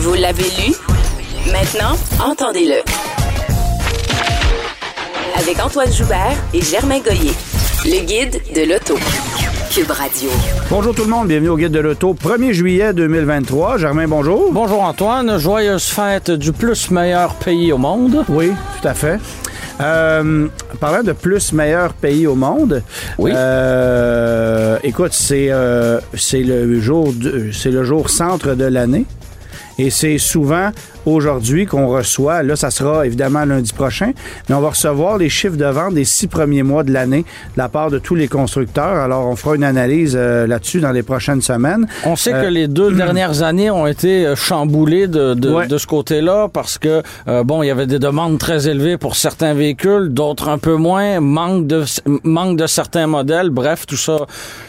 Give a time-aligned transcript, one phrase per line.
[0.00, 0.74] Vous l'avez lu?
[1.52, 2.80] Maintenant, entendez-le.
[5.38, 7.32] Avec Antoine Joubert et Germain Goyer.
[7.84, 8.94] Le guide de l'auto.
[9.70, 10.30] Cube Radio.
[10.70, 12.14] Bonjour tout le monde, bienvenue au Guide de l'Auto.
[12.14, 13.78] 1er juillet 2023.
[13.78, 14.50] Germain, bonjour.
[14.52, 18.24] Bonjour Antoine, joyeuse fête du plus meilleur pays au monde.
[18.28, 19.20] Oui, tout à fait.
[19.80, 20.48] Euh,
[20.80, 22.82] parlant de plus meilleur pays au monde,
[23.18, 23.32] Oui.
[23.34, 27.14] euh, écoute, c'est euh, c'est le jour
[27.52, 29.06] c'est le jour centre de l'année
[29.78, 30.70] et c'est souvent
[31.06, 32.42] aujourd'hui qu'on reçoit.
[32.42, 34.12] Là, ça sera évidemment lundi prochain,
[34.48, 37.58] mais on va recevoir les chiffres de vente des six premiers mois de l'année de
[37.58, 38.96] la part de tous les constructeurs.
[38.96, 41.86] Alors, on fera une analyse euh, là-dessus dans les prochaines semaines.
[42.04, 45.66] On sait Euh, que les deux dernières années ont été euh, chamboulées de, de, Ouais.
[45.66, 49.16] de ce côté-là parce que, euh, bon, il y avait des demandes très élevées pour
[49.16, 51.84] certains véhicules, d'autres un peu moins, manque de,
[52.24, 53.50] manque de certains modèles.
[53.50, 54.18] Bref, tout ça,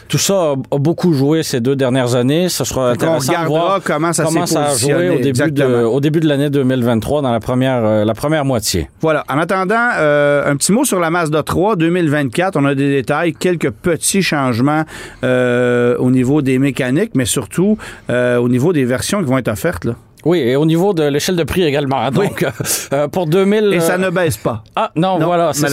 [0.07, 2.49] tout ça a, beaucoup joué ces deux dernières années.
[2.49, 5.23] Ce sera Donc, on intéressant de voir comment ça s'est a joué positionné, au début,
[5.23, 5.81] de, exactement.
[5.93, 8.89] au début de l'année 2023 dans la première, euh, la première moitié.
[9.01, 9.25] Voilà.
[9.29, 12.55] En attendant, euh, un petit mot sur la Mazda 3 2024.
[12.57, 14.83] On a des détails, quelques petits changements
[15.23, 17.77] euh, au niveau des mécaniques, mais surtout
[18.09, 19.85] au niveau des versions qui vont être offertes.
[19.85, 19.95] Là.
[20.25, 22.09] Oui, et au niveau de l'échelle de prix également.
[22.11, 22.49] Donc, euh,
[22.93, 23.73] euh, pour 2000...
[23.73, 24.63] Et ça euh, ne baisse pas.
[24.75, 25.67] Ah non, Non, voilà, c'est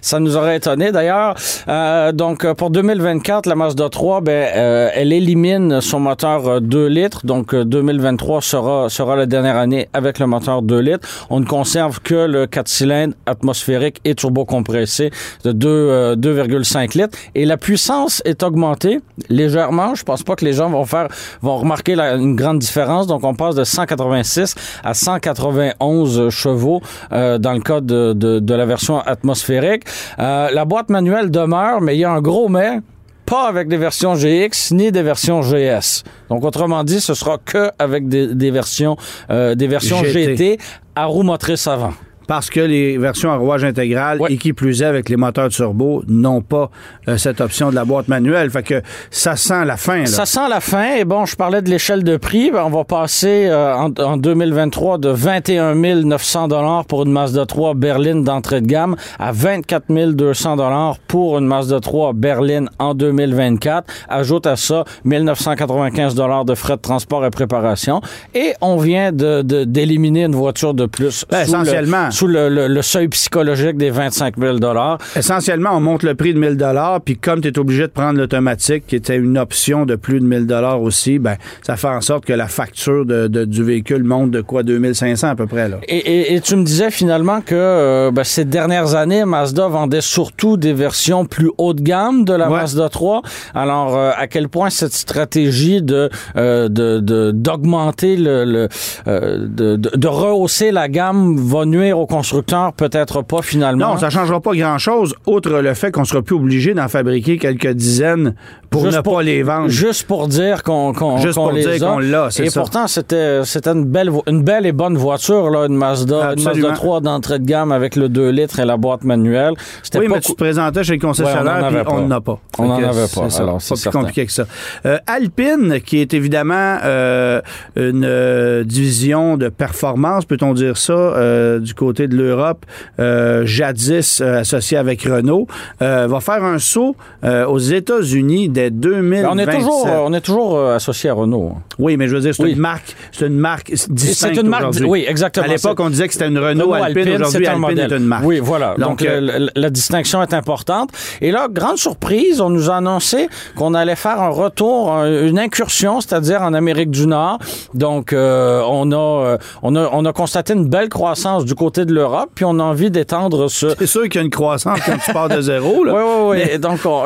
[0.00, 0.18] ça.
[0.20, 1.34] nous aurait étonné d'ailleurs.
[1.68, 6.60] Euh, donc euh, pour 2024, la Mazda 3, ben, euh, elle élimine son moteur euh,
[6.60, 7.24] 2 litres.
[7.26, 11.26] Donc euh, 2023 sera sera la dernière année avec le moteur 2 litres.
[11.30, 15.10] On ne conserve que le 4 cylindres atmosphérique et turbocompressé
[15.44, 17.16] de 2, euh, 2,5 litres.
[17.34, 19.94] Et la puissance est augmentée légèrement.
[19.94, 21.08] Je pense pas que les gens vont faire
[21.40, 23.06] vont remarquer la- une grande différence.
[23.06, 24.54] Donc on passe de 186
[24.84, 26.80] à 191 chevaux
[27.12, 29.84] euh, dans le cas de, de, de la version atmosphérique.
[30.18, 32.80] Euh, la boîte manuelle demeure, mais il y a un gros mais.
[33.26, 36.02] Pas avec des versions GX ni des versions GS.
[36.28, 38.96] Donc, autrement dit, ce sera que avec des, des versions,
[39.30, 40.36] euh, des versions GT.
[40.36, 40.58] GT
[40.96, 41.92] à roue motrice avant.
[42.32, 44.32] Parce que les versions à rouage intégral, Ouais.
[44.32, 46.70] et qui plus est avec les moteurs turbo, n'ont pas
[47.06, 48.48] euh, cette option de la boîte manuelle.
[48.50, 49.98] Fait que ça sent la fin.
[49.98, 50.06] Là.
[50.06, 50.94] Ça sent la fin.
[50.96, 52.50] Et bon, je parlais de l'échelle de prix.
[52.50, 57.44] Ben, on va passer euh, en, en 2023 de 21 900 dollars pour une Mazda
[57.44, 62.94] 3 berline d'entrée de gamme à 24 200 dollars pour une Mazda 3 berline en
[62.94, 63.84] 2024.
[64.08, 68.00] Ajoute à ça 1995 dollars de frais de transport et préparation.
[68.34, 72.10] Et on vient de, de- d'éliminer une voiture de plus Ben, sous, le, essentiellement.
[72.22, 74.98] Sous le, le- le seuil psychologique des 25 000 dollars.
[75.16, 78.16] Essentiellement, on monte le prix de 1000 dollars, puis comme tu es obligé de prendre
[78.16, 82.00] l'automatique, qui était une option de plus de 1000 dollars aussi, ben ça fait en
[82.00, 85.68] sorte que la facture de, de- du véhicule monte de quoi 2500 à peu près
[85.68, 85.78] là.
[85.88, 90.00] Et, et- et tu me disais finalement que euh, ben, ces dernières années, Mazda vendait
[90.00, 92.58] surtout des versions plus haut de gamme de la Ouais.
[92.58, 93.22] Mazda 3.
[93.52, 98.68] Alors, euh, à quel point cette stratégie de euh, de- d'augmenter le, le
[99.08, 103.92] euh, de rehausser la gamme va nuire constructeurs Peut-être pas finalement.
[103.92, 107.68] Non, ça changera pas grand-chose, outre le fait qu'on sera plus obligé d'en fabriquer quelques
[107.68, 108.34] dizaines
[108.72, 109.68] pour Juste ne pour- pas les vendre.
[109.68, 112.88] Juste pour dire qu'on qu'on Juste qu'on pour les dire qu'on l'a, c'est Et pourtant,
[112.88, 116.42] c'était c'était une belle, une belle et bonne voiture, là, une Mazda, une.
[116.42, 119.52] Mazda 3 d'entrée de gamme avec le 2 litres et la boîte manuelle.
[119.94, 122.38] Oui, pas mais tu te présentais chez le Ouais, concessionnaire, avait on n'en a pas.
[122.58, 123.98] On n'en avait c'est pas, alors pas c'est plus certain.
[124.00, 124.44] compliqué que ça.
[124.86, 127.40] Euh, Alpine, qui est évidemment euh,
[127.76, 132.64] une euh, division de performance, peut-on dire ça, euh, du côté de l'Europe,
[132.98, 135.46] euh, jadis associée avec Renault,
[135.82, 139.28] euh, va faire un saut euh, aux États-Unis dès 2027.
[139.30, 141.54] on est toujours, euh, on est toujours euh, associé à Renault.
[141.78, 142.52] Oui, mais je veux dire, c'est Oui.
[142.52, 144.86] une marque, c'est une marque distincte C'est une marque, aujourd'hui.
[144.86, 145.46] oui, exactement.
[145.46, 147.08] À l'époque, on disait que c'était une Renault, Alpine.
[147.14, 147.92] Aujourd'hui, c'est un Alpine modèle.
[147.92, 148.24] est une marque.
[148.24, 148.74] Oui, voilà.
[148.78, 150.90] Donc, Donc, euh, la distinction est importante.
[151.20, 155.38] Et là, grande surprise, on nous a annoncé qu'on allait faire un retour, un- une
[155.38, 157.38] incursion, c'est-à-dire en Amérique du Nord.
[157.74, 161.92] Donc, euh, on, a, on, a, on a constaté une belle croissance du côté de
[161.94, 164.98] l'Europe, puis on a envie d'étendre ce, C'est sûr qu'il y a une croissance quand
[165.04, 165.84] tu pars de zéro.
[165.84, 165.92] Là.
[165.96, 166.02] oui,
[166.36, 166.58] oui, oui.
[166.58, 167.04] Donc, on,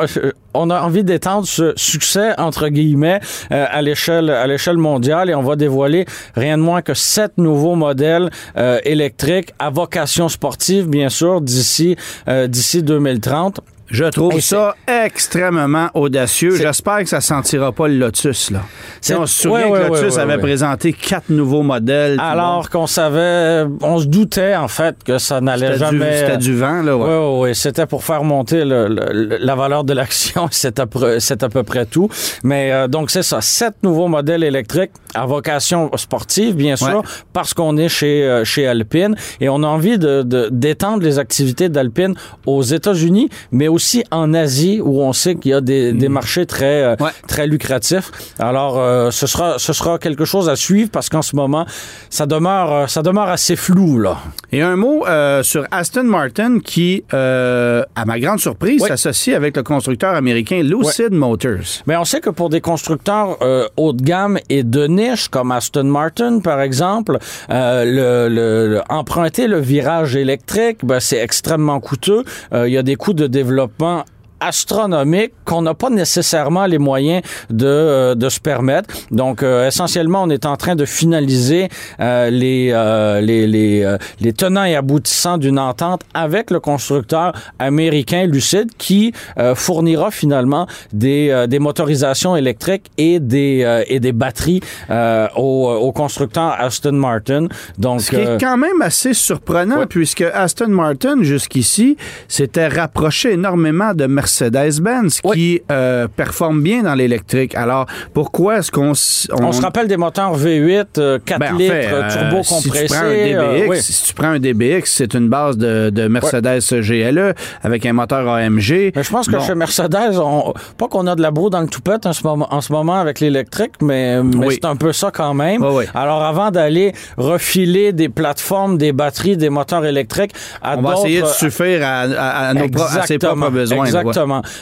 [0.57, 3.19] on a envie d'étendre ce succès, entre guillemets,
[3.51, 6.05] euh, à l'échelle mondiale et on va dévoiler
[6.35, 11.95] rien de moins que sept nouveaux modèles euh, électriques à vocation sportive, bien sûr, d'ici
[12.27, 13.61] euh, d'ici 2030.
[13.89, 14.75] Je trouve Hey, ça
[15.05, 16.55] extrêmement audacieux.
[16.55, 18.61] J'espère que ça sentira pas le Lotus, là.
[18.99, 22.19] C'est- on se souvient Ouais, ouais, que Lotus ouais, avait présenté quatre nouveaux modèles.
[22.19, 26.17] Alors qu'on savait, on se doutait en fait que ça n'allait jamais.
[26.19, 26.97] c'était du vent, là.
[26.97, 27.55] Oui, oui, oui.
[27.55, 30.47] C'était pour faire monter le- le- la valeur de l'action.
[30.51, 32.09] C'est à, peu- c'est à peu près tout.
[32.43, 33.39] Mais euh, donc, c'est ça.
[33.41, 38.67] Sept nouveaux modèles électriques à vocation sportive, bien sûr, parce qu'on est chez, euh, chez
[38.67, 43.76] Alpine et on a envie de- d'étendre les activités d'Alpine aux États-Unis, mais aussi
[44.11, 46.95] en Asie, où on sait qu'il y a des, des marchés très, euh.
[46.99, 47.11] Ouais.
[47.27, 48.11] très lucratifs.
[48.39, 51.65] Alors, euh, ce, sera, ce sera quelque chose à suivre parce qu'en ce moment,
[52.09, 54.17] ça demeure, euh, ça demeure assez flou, là.
[54.51, 55.03] Et un mot
[55.43, 58.87] sur Aston Martin qui, à ma grande surprise, Oui.
[58.87, 61.83] s'associe avec le constructeur américain Lucid Motors.
[61.85, 63.37] Mais on sait que pour des constructeurs
[63.77, 67.17] haut de gamme et de niche, comme Aston Martin, par exemple,
[67.49, 72.23] le, le- le- emprunter le virage électrique, ben, c'est extrêmement coûteux.
[72.53, 74.05] Il y a des coûts de développement copain
[74.39, 78.93] astronomiques qu'on n'a pas nécessairement les moyens de, euh, de se permettre.
[79.11, 81.69] Donc, euh, essentiellement, on est en train de finaliser
[81.99, 87.33] euh, les, euh, les, les, euh, les tenants et aboutissants d'une entente avec le constructeur
[87.59, 93.99] américain Lucid qui euh, fournira finalement des, euh, des motorisations électriques et des, euh, et
[93.99, 97.47] des batteries euh, au, au constructeur Aston Martin.
[97.77, 99.85] Donc, Ce qui est quand même assez surprenant, Ouais.
[99.85, 101.97] puisque Aston Martin, jusqu'ici,
[102.27, 104.05] s'était rapproché énormément de
[104.37, 105.35] Mercedes-Benz, Oui.
[105.35, 107.55] qui euh, performe bien dans l'électrique.
[107.55, 108.91] Alors, pourquoi est-ce qu'on...
[108.91, 112.43] s- on, se rappelle des moteurs V8, euh, 4 Ben, en litres, fait, euh, turbo
[112.43, 112.87] si tu compressé.
[112.87, 113.81] prends un DBX, euh, oui.
[113.81, 117.33] si tu prends un DBX, c'est une base de, de Mercedes GLE
[117.63, 118.91] avec un moteur AMG.
[118.95, 119.41] Mais je pense que Bon.
[119.41, 122.47] chez Mercedes, on, pas qu'on a de la broue dans le toupette en ce moment,
[122.51, 124.17] en ce moment avec l'électrique, mais,
[124.49, 125.61] c'est un peu ça quand même.
[125.63, 125.83] Oui, oui.
[125.93, 130.31] Alors avant d'aller refiler des plateformes, des batteries, des moteurs électriques
[130.61, 133.85] à On va essayer de suffire à, à- à nos pro- à ses propres besoins.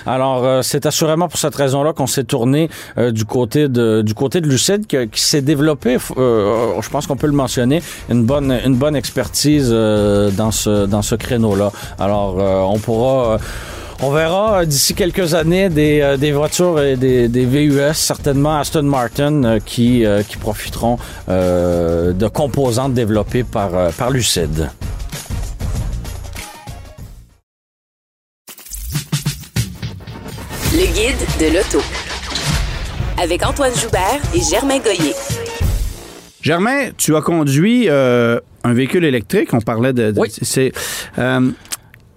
[0.06, 4.13] Alors, euh, c'est assurément pour cette raison-là qu'on s'est tourné euh, du côté de du
[4.42, 8.52] de Lucid, que- qui s'est développé, euh, je pense qu'on peut le mentionner, une bonne
[8.66, 11.72] une bonne expertise dans ce dans ce créneau-là.
[12.00, 12.36] Alors,
[12.74, 13.38] on pourra
[14.02, 19.60] on verra d'ici quelques années des, des voitures et des, des VUS, certainement Aston Martin,
[19.66, 20.98] qui, qui profiteront
[21.30, 24.69] de composantes développées par, par Lucid.
[31.40, 31.82] De l'auto.
[33.22, 35.14] Avec Antoine Joubert et Germain Goyer.
[36.42, 39.50] Germain, tu as conduit euh, un véhicule électrique.
[39.54, 40.12] On parlait de.
[40.12, 40.32] de- Oui.
[40.42, 40.72] c'est,
[41.18, 41.50] euh,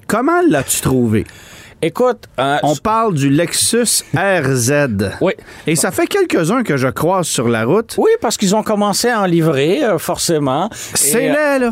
[0.07, 1.25] comment l'as-tu trouvé?
[1.81, 4.73] Écoute, euh, On parle du Lexus RZ.
[5.21, 5.33] oui.
[5.69, 7.95] Et ça fait quelques-uns que je croise sur la route.
[7.99, 10.69] Oui, parce qu'ils ont commencé à en livrer, euh, forcément.
[10.73, 11.71] C'est euh, laid, là.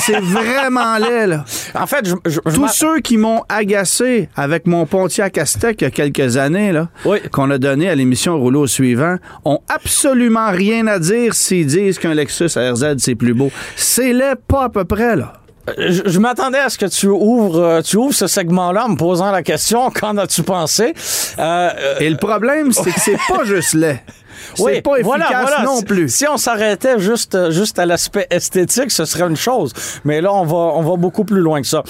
[0.00, 1.44] C'est vraiment laid, là.
[1.74, 5.84] En fait, je, je- je Tous ceux qui m'ont agacé avec mon Pontiac Aztec il
[5.84, 7.18] y a quelques années, là, Oui.
[7.32, 12.14] qu'on a donné à l'émission Rouleau suivant, ont absolument rien à dire s'ils disent qu'un
[12.14, 13.50] Lexus RZ, c'est plus beau.
[13.74, 15.32] C'est laid pas à peu près, là.
[15.76, 18.96] Je, je m'attendais à ce que tu ouvres, euh, tu ouvres ce segment-là en me
[18.96, 20.94] posant la question qu'en as-tu pensé?
[21.38, 24.00] Euh, euh, Et le problème, c'est que c'est pas juste laid.
[24.54, 25.62] C'est oui, pas efficace voilà, voilà.
[25.64, 26.08] non plus.
[26.08, 29.72] Si on s'arrêtait juste, euh, juste à l'aspect esthétique, ce serait une chose.
[30.04, 31.82] Mais là, on va, on va beaucoup plus loin que ça.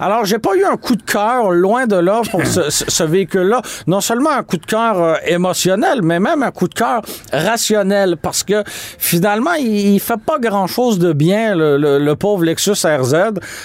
[0.00, 3.02] Alors, j'ai pas eu un coup de cœur, loin de là, pour ce, ce- ce
[3.04, 3.62] véhicule-là.
[3.86, 7.02] Non seulement un coup de cœur euh, émotionnel, mais même un coup de cœur
[7.32, 8.62] rationnel, parce que
[8.98, 13.14] finalement, il, il fait pas grand-chose de bien, le, le- le pauvre Lexus RZ.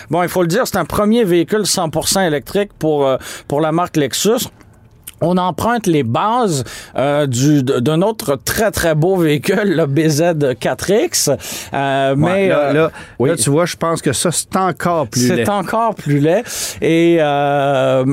[0.09, 3.17] Bon, il faut le dire, c'est un premier véhicule 100% électrique pour, euh,
[3.47, 4.47] pour la marque Lexus
[5.21, 6.63] on emprunte les bases
[6.95, 11.37] euh, du d'un autre très très beau véhicule, le BZ4X.
[11.73, 13.29] Euh, mais là, euh, là, oui.
[13.29, 15.45] là, tu vois, je pense que ça, c'est encore plus laid.
[15.45, 16.43] c'est encore plus laid.
[16.81, 18.03] Et euh,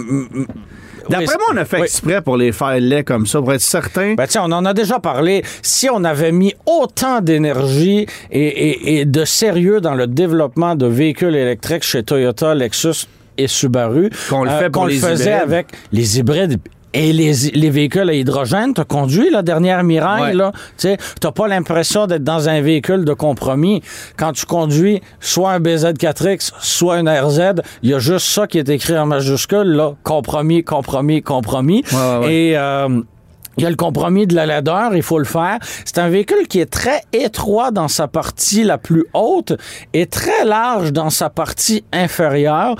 [1.11, 1.82] D'après oui, moi, on a fait oui.
[1.82, 4.14] exprès pour les faire laids comme ça, pour être certain.
[4.14, 5.42] Ben, tiens, on en a déjà parlé.
[5.61, 10.87] Si on avait mis autant d'énergie et, et- et de sérieux dans le développement de
[10.87, 13.06] véhicules électriques chez Toyota, Lexus
[13.37, 15.42] et Subaru, Qu'on le fait pour qu'on les le faisait hybrides.
[15.42, 16.58] avec les hybrides
[16.95, 20.33] et les, les véhicules à hydrogène, t'as conduit la dernière Mirai, Ouais.
[20.35, 23.83] là, tu t'as pas l'impression d'être dans un véhicule de compromis.
[24.17, 28.59] Quand tu conduis soit un BZ4X, soit une RZ, il y a juste ça qui
[28.59, 31.83] est écrit en majuscule, là, compromis, compromis, compromis.
[31.93, 32.35] Ouais, ouais, ouais.
[32.35, 33.01] Et euh,
[33.57, 35.59] il y a le compromis de la laideur, il faut le faire.
[35.85, 39.53] C'est un véhicule qui est très étroit dans sa partie la plus haute
[39.93, 42.75] et très large dans sa partie inférieure.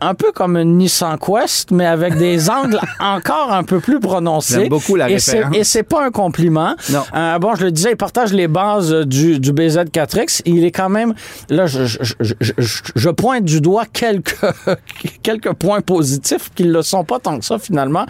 [0.00, 4.54] Un peu comme une Nissan Quest, mais avec des angles encore un peu plus prononcés.
[4.60, 5.56] J'aime beaucoup la et référence.
[5.56, 6.74] Et c'est pas un compliment.
[6.90, 7.02] Non.
[7.14, 10.42] Euh, bon, je le disais, il partage les bases euh, du, du BZ4X.
[10.46, 11.14] Il est quand même,
[11.48, 12.52] là, je, je, je,
[12.96, 14.36] je- pointe du doigt quelques,
[15.22, 18.06] quelques points positifs qui ne le sont pas tant que ça, finalement.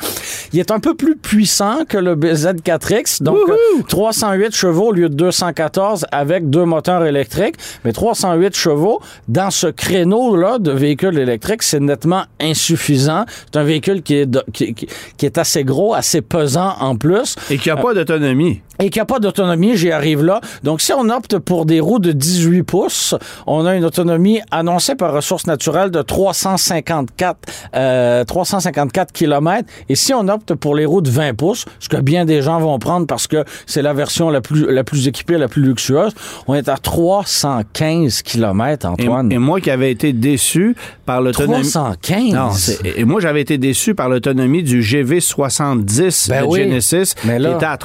[0.53, 3.23] Il est un peu plus puissant que le BZ4X.
[3.23, 3.55] Donc, euh,
[3.89, 7.57] 308 chevaux au lieu de 214 avec deux moteurs électriques.
[7.85, 13.25] Mais 308 chevaux, dans ce créneau-là de véhicules électriques, c'est nettement insuffisant.
[13.53, 16.97] C'est un véhicule qui est, de- qui, qui- qui est assez gros, assez pesant en
[16.97, 17.37] plus.
[17.51, 18.61] Et qui n'a pas d'autonomie.
[18.81, 20.41] Et qu'il n'y a pas d'autonomie, j'y arrive là.
[20.63, 23.15] Donc, si on opte pour des roues de 18 pouces,
[23.47, 27.37] on a une autonomie annoncée par Ressources naturelles de 354,
[27.77, 29.69] euh, 354 km.
[29.89, 32.59] Et si on opte pour les roues de 20 pouces, ce que bien des gens
[32.61, 36.13] vont prendre parce que c'est la version la plus, la plus équipée, la plus luxueuse,
[36.47, 39.31] on est à 315 km, Antoine.
[39.33, 40.75] et moi qui avais été déçu
[41.07, 41.69] par l'autonomie.
[41.71, 42.33] 315?
[42.33, 42.51] Non,
[42.97, 46.61] et moi j'avais été déçu par l'autonomie du GV70 Ben de oui.
[46.61, 47.77] Genesis Mais là- qui était à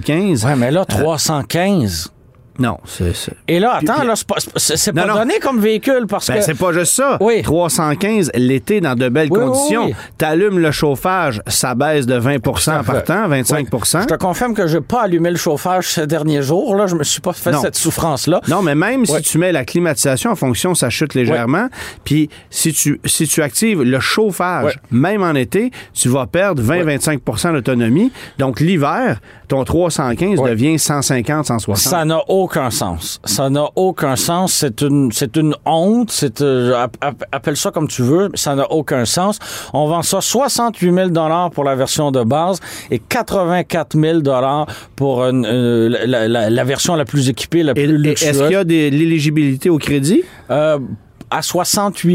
[0.00, 0.44] 375.
[0.44, 2.12] Ouais, mais là, 315.
[2.58, 5.14] Non, c'est c'est- Et là, attends, là, c'est pas, c'est- Non, non.
[5.14, 6.40] donné comme véhicule parce Ben, que...
[6.42, 7.16] c'est pas juste ça.
[7.18, 7.40] Oui.
[7.40, 9.86] 315 l'été dans de belles Oui, oui, conditions.
[9.86, 9.94] oui.
[10.18, 12.92] T'allumes le chauffage, ça baisse de 20 en fait.
[12.92, 16.76] partant, 25% Je te confirme que j'ai pas allumé le chauffage ces derniers jours.
[16.76, 17.62] Là, je me suis pas fait Non.
[17.62, 18.42] cette souffrance-là.
[18.48, 21.68] Non, mais même si tu mets la climatisation en fonction, ça chute légèrement.
[22.04, 27.54] Puis si tu, si tu actives le chauffage, même en été, tu vas perdre 20-25%
[27.54, 28.12] d'autonomie.
[28.38, 29.18] Donc l'hiver,
[29.50, 30.50] ton 315 Ouais.
[30.50, 31.76] devient 150, 160.
[31.90, 33.20] Ça n'a aucun sens.
[33.24, 34.52] Ça n'a aucun sens.
[34.54, 36.10] C'est une, c'est une honte.
[36.10, 38.30] C'est, euh, app- app- appelle ça comme tu veux.
[38.34, 39.38] Ça n'a aucun sens.
[39.74, 44.66] On vend ça 68 000 dollars pour la version de base et 84 000 dollars
[44.96, 48.28] pour une, euh, la, la- la version la plus équipée, la plus luxueuse.
[48.28, 50.22] Est-ce qu'il y a de l'éligibilité au crédit?
[50.50, 50.78] Euh,
[51.30, 52.14] à 68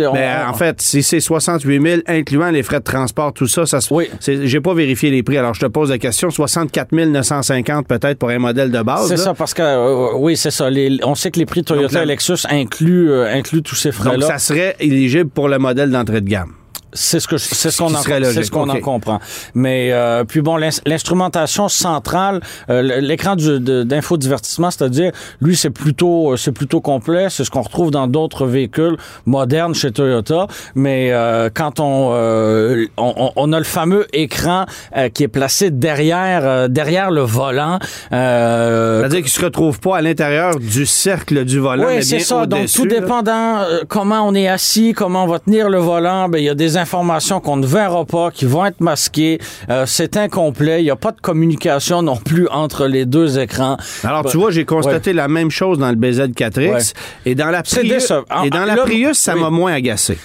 [0.00, 3.46] 000, on- Ben, en fait, si c'est 68 000, incluant les frais de transport, tout
[3.48, 3.92] ça, ça se.
[3.92, 4.08] Oui.
[4.26, 5.36] J'ai pas vérifié les prix.
[5.38, 6.30] Alors, je te pose la question.
[6.30, 9.08] 64 950 peut-être pour un modèle de base.
[9.08, 10.70] C'est ça, parce que euh, oui, c'est ça.
[10.70, 13.90] Les- on sait que les prix Toyota Donc, et Lexus incluent, euh, incluent tous ces
[13.90, 14.26] Donc, frais-là.
[14.26, 16.52] ça serait éligible pour le modèle d'entrée de gamme.
[16.92, 18.02] C'est ce que c'est ce qu'on en,
[18.44, 19.20] ce qu'on en comprend.
[19.54, 22.40] Mais euh, puis bon, l'ins- l'instrumentation centrale,
[22.70, 27.90] euh, l'écran d'infodivertissement, c'est-à-dire lui c'est plutôt euh, c'est plutôt complet, c'est ce qu'on retrouve
[27.90, 30.46] dans d'autres véhicules modernes chez Toyota.
[30.74, 34.66] Mais euh, quand on, euh, on on- on a le fameux écran
[34.96, 37.78] euh, qui est placé derrière euh, derrière le volant.
[38.12, 42.18] euh, C'est-à-dire qu'il se retrouve pas à l'intérieur du cercle du volant, mais oui, c'est
[42.20, 42.46] ça.
[42.46, 46.44] Donc, tout dépendant comment on est assis, comment on va tenir le volant, ben, il
[46.44, 49.38] y a des informations qu'on ne verra pas, qui vont être masquées.
[49.68, 50.80] Euh, c'est incomplet.
[50.80, 53.76] Il n'y a pas de communication non plus entre les deux écrans.
[54.04, 56.70] Alors, Ben, tu vois, j'ai constaté la même chose dans le BZ4X.
[56.70, 56.78] Ouais.
[57.24, 58.24] Et dans la C'est Prius, décevant.
[58.44, 59.40] et dans Ah, la là, Prius ça oui.
[59.40, 60.16] m'a moins agacé.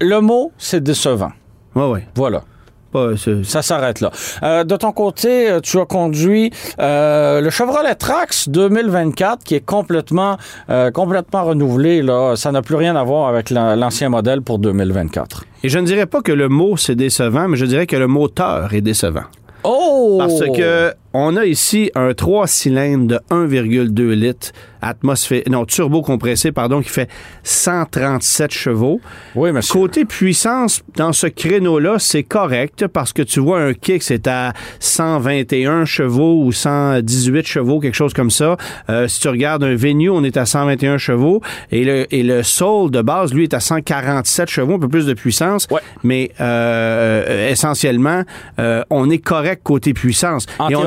[0.00, 1.32] Le mot, c'est décevant.
[1.74, 2.00] Oui, oui.
[2.14, 2.42] Voilà.
[2.96, 4.10] Pas, Ça s'arrête là.
[4.42, 9.60] Euh, de ton côté, euh, tu as conduit euh, le Chevrolet Trax 2024 qui est
[9.64, 10.36] complètement
[10.70, 12.34] euh, complètement renouvelé là.
[12.36, 15.44] Ça n'a plus rien à voir avec la- l'ancien modèle pour 2024.
[15.64, 18.06] Et je ne dirais pas que le mot c'est décevant, mais je dirais que le
[18.06, 19.24] moteur est décevant.
[19.64, 20.16] Oh!
[20.18, 26.52] Parce que on a ici un 3 cylindres de 1,2 litres atmosphère non turbo compressé
[26.52, 27.08] pardon qui fait
[27.42, 29.00] 137 chevaux.
[29.34, 29.72] Oui, monsieur.
[29.72, 34.52] Côté puissance, dans ce créneau-là, c'est correct parce que tu vois un kick, c'est à
[34.80, 38.56] 121 chevaux ou 118 chevaux, quelque chose comme ça.
[38.90, 41.40] Euh, si tu regardes un Venue, on est à 121 chevaux
[41.72, 45.06] et le, et le Soul de base, lui, est à 147 chevaux, un peu plus
[45.06, 45.66] de puissance.
[45.70, 45.80] Ouais.
[46.02, 48.22] Mais euh, essentiellement,
[48.58, 50.46] euh, on est correct côté puissance.
[50.58, 50.82] En et on-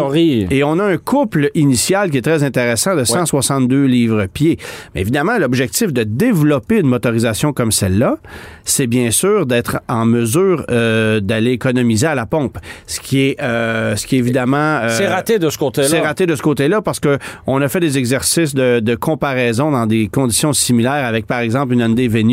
[0.52, 4.58] et on a un couple initial qui est très intéressant de 162 livres-pieds.
[4.94, 8.18] Mais évidemment, l'objectif de développer une motorisation comme celle-là,
[8.64, 12.58] c'est bien sûr d'être en mesure euh, d'aller économiser à la pompe.
[12.88, 14.80] Ce qui est, euh, ce qui est évidemment...
[14.84, 15.88] euh, C'est raté de ce côté-là.
[15.88, 19.72] c'est raté de ce côté-là parce que on a fait des exercices de, de comparaison
[19.72, 22.30] dans des conditions similaires avec, par exemple, une Hyundai Venue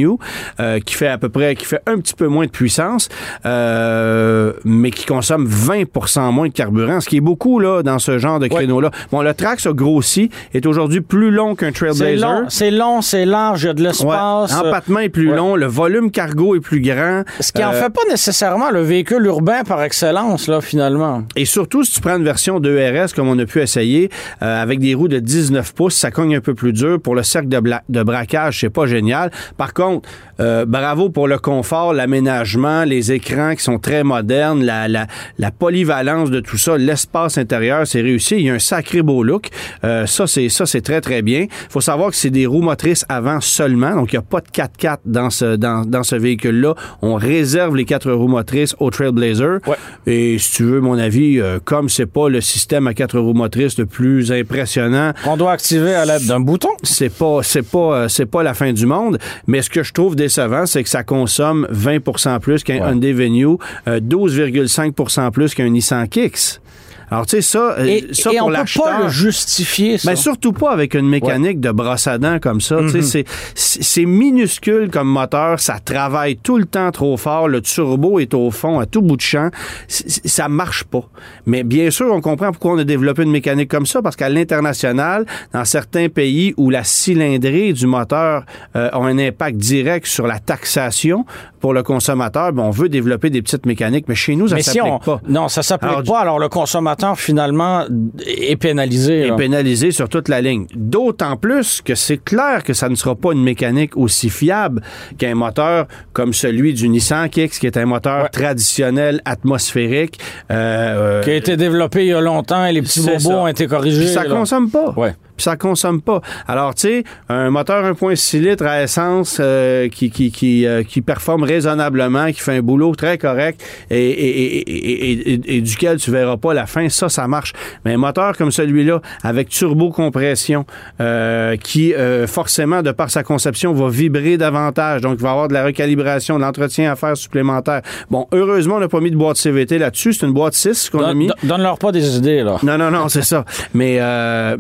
[0.85, 3.09] qui fait à peu près, qui fait un petit peu moins de puissance,
[3.45, 8.39] mais qui consomme 20% moins de carburant, ce qui est beaucoup là dans ce genre
[8.39, 8.91] de créneau-là.
[9.11, 12.45] Bon, le Trax a grossi, est aujourd'hui plus long qu'un Trailblazer.
[12.49, 13.89] c'est long, c'est large, il y a de Ouais.
[13.89, 14.55] l'espace.
[14.55, 15.37] Empattement est plus Ouais.
[15.37, 17.23] long, le volume cargo est plus grand.
[17.41, 21.23] Ce qui en Euh, fait pas nécessairement le véhicule urbain par excellence, là, finalement.
[21.37, 24.11] Et surtout, si tu prends une version 2RS comme on a pu essayer,
[24.43, 27.01] euh, avec des roues de 19 pouces, ça cogne un peu plus dur.
[27.01, 29.31] Pour le cercle de, bla- de braquage, c'est pas génial.
[29.57, 30.09] Par contre,
[30.41, 35.07] euh, bravo pour le confort, l'aménagement, les écrans qui sont très modernes, la, la,
[35.39, 38.37] la polyvalence de tout ça, l'espace intérieur c'est réussi.
[38.37, 39.49] Il y a un sacré beau look.
[39.85, 41.43] Euh, ça, c'est ça, c'est très, très bien.
[41.43, 44.41] Il faut savoir que c'est des roues motrices avant seulement, donc il n'y a pas
[44.41, 46.75] de 4x4 dans ce, dans, dans ce véhicule-là.
[47.03, 49.59] On réserve les quatre roues motrices au Trailblazer.
[49.67, 49.77] Ouais.
[50.07, 53.35] Et si tu veux mon avis, euh, comme c'est pas le système à quatre roues
[53.35, 56.69] motrices le plus impressionnant, On doit activer à l'aide d'un bouton.
[56.83, 59.93] c'est pas c'est pas euh, c'est pas la fin du monde mais ce que je
[59.93, 62.91] trouve décevant c'est que ça consomme 20% plus qu'un Ouais.
[62.93, 63.47] Hyundai Venue
[63.89, 66.61] euh, 12,5% plus qu'un Nissan Kicks
[67.11, 69.99] alors tu sais ça, euh, Et, ça et pour on peut pas l'acheteur le justifier,
[69.99, 70.11] ça.
[70.11, 72.79] mais surtout pas avec une mécanique de brosse à dents comme ça.
[72.91, 77.61] Tu sais, c'est- C'est minuscule comme moteur, ça travaille tout le temps trop fort, le
[77.61, 79.51] turbo est au fond, à tout bout de champ.
[79.89, 81.03] Ça marche pas.
[81.47, 84.29] Mais bien sûr, on comprend pourquoi on a développé une mécanique comme ça, parce qu'à
[84.29, 88.45] l'international, dans certains pays où la cylindrée du moteur
[88.75, 91.25] euh, a un impact direct sur la taxation
[91.67, 94.63] pour le consommateur, ben, on veut développer des petites mécaniques, mais chez nous, ça si
[94.71, 95.21] s'applique on, pas.
[95.29, 96.21] non, ça s'applique Alors, pas.
[96.21, 97.83] Alors le consommateur finalement
[98.25, 99.27] est pénalisé.
[99.27, 100.67] est pénalisé sur toute la ligne.
[100.77, 104.81] D'autant plus que c'est clair que ça ne sera pas une mécanique aussi fiable
[105.19, 108.29] qu'un moteur comme celui du Nissan Kicks, qui est un moteur Ouais.
[108.29, 110.21] traditionnel atmosphérique.
[110.53, 113.37] Euh, qui a été développé il y a longtemps et les petits bobos ça.
[113.39, 114.05] ont été corrigés.
[114.05, 114.31] Puis ça là.
[114.31, 114.95] consomme pas.
[114.97, 115.15] Ouais.
[115.37, 116.21] Puis ça consomme pas.
[116.49, 121.03] Alors, tu sais, un moteur 1.6 litres à essence euh, qui, qui, qui, euh, qui
[121.03, 126.37] performe raisonnablement, qui fait un boulot très correct et, et, et, et, duquel tu verras
[126.37, 127.53] pas la fin, ça, ça marche.
[127.85, 130.65] Mais un moteur comme celui-là, avec turbo-compression,
[131.01, 135.01] euh, qui euh, forcément, de par sa conception, va vibrer davantage.
[135.01, 137.83] Donc, il va y avoir de la recalibration, de l'entretien à faire supplémentaire.
[138.11, 140.13] Bon, heureusement, on n'a pas mis de boîte CVT là-dessus.
[140.15, 141.27] C'est une boîte 6 qu'on a mis.
[141.29, 142.57] don- Donne-leur pas des idées, là.
[142.63, 143.45] Non, non, non, c'est ça.
[143.75, 144.57] Mais euh,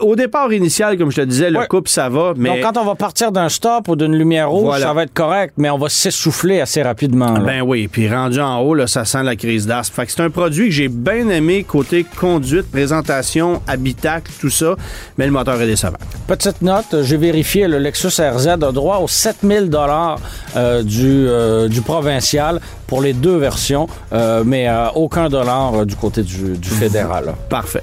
[0.00, 2.48] au départ initial, comme je te disais, le couple, ça va, mais...
[2.50, 4.86] Donc, quand on va partir d'un stop ou d'une lumière rouge, Voilà.
[4.86, 7.32] ça va être correct, mais on va s'essouffler assez rapidement.
[7.32, 7.40] là.
[7.40, 9.94] Ben oui, puis rendu en haut, là, ça sent la crise d'asthme.
[9.94, 14.74] Fait que c'est un produit que j'ai bien aimé côté conduite, présentation, habitacle, tout ça,
[15.18, 15.98] mais le moteur est décevant.
[16.26, 20.18] Petite note, j'ai vérifié, le Lexus RZ a droit aux 7000 dollars
[20.56, 25.84] euh, du, euh, du provincial pour les deux versions, euh, mais euh, aucun dollar euh,
[25.84, 27.34] du côté du, du fédéral.
[27.48, 27.82] Parfait.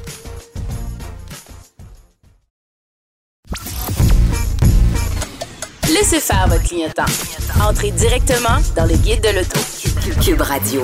[5.94, 7.06] Laissez faire votre clignotant.
[7.68, 9.60] Entrez directement dans le guide de l'auto.
[10.22, 10.84] Cube Radio.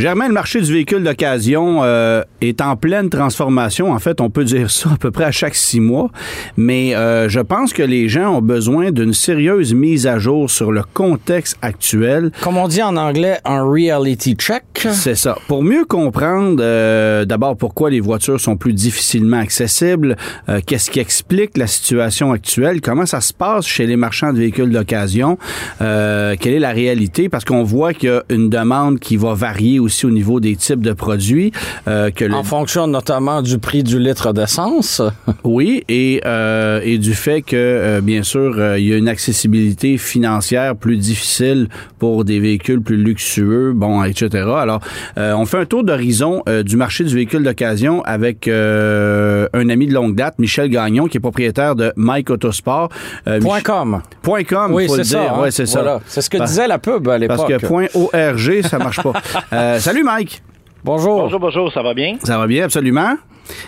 [0.00, 3.92] Germain, le marché du véhicule d'occasion euh, est en pleine transformation.
[3.92, 6.10] En fait, on peut dire ça à peu près à chaque six mois.
[6.56, 10.72] Mais euh, je pense que les gens ont besoin d'une sérieuse mise à jour sur
[10.72, 14.64] le contexte actuel Comme on dit en anglais, un reality check.
[14.74, 15.36] C'est ça.
[15.48, 20.16] Pour mieux comprendre euh, d'abord pourquoi les voitures sont plus difficilement accessibles,
[20.48, 24.38] euh, qu'est-ce qui explique la situation actuelle, comment ça se passe chez les marchands de
[24.38, 25.36] véhicules d'occasion,
[25.82, 29.34] euh, quelle est la réalité, parce qu'on voit qu'il y a une demande qui va
[29.34, 31.52] varier aussi au niveau des types de produits.
[31.88, 35.02] euh, que le- En fonction notamment du prix du litre d'essence.
[35.44, 39.98] oui, et, euh, et du fait que, euh, bien sûr, il y a une accessibilité
[39.98, 44.44] financière plus difficile pour des véhicules plus luxueux, bon, etc.
[44.56, 44.80] Alors,
[45.16, 50.14] on fait un tour d'horizon du marché du véhicule d'occasion avec un ami de longue
[50.14, 52.88] date, Michel Gagnon, qui est propriétaire de Mike Autosport.
[53.24, 54.02] Point Mich- com.
[54.22, 55.24] Point com, Oui, faut le c'est dire.
[55.28, 55.34] ça.
[55.34, 55.40] hein.
[55.42, 56.00] Ouais, c'est ça.
[56.06, 57.36] C'est ce que disait la pub à l'époque.
[57.48, 59.12] Parce que point ORG, ça marche pas.
[59.70, 60.42] Euh, salut Mike.
[60.82, 61.22] Bonjour.
[61.22, 62.16] Bonjour, bonjour, ça va bien?
[62.24, 63.14] Ça va bien, absolument.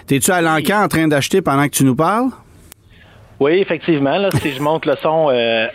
[0.09, 2.31] T'es-tu à l'encan en train d'acheter pendant que tu nous parles?
[3.39, 5.69] Oui, effectivement, là, si je monte le son, euh,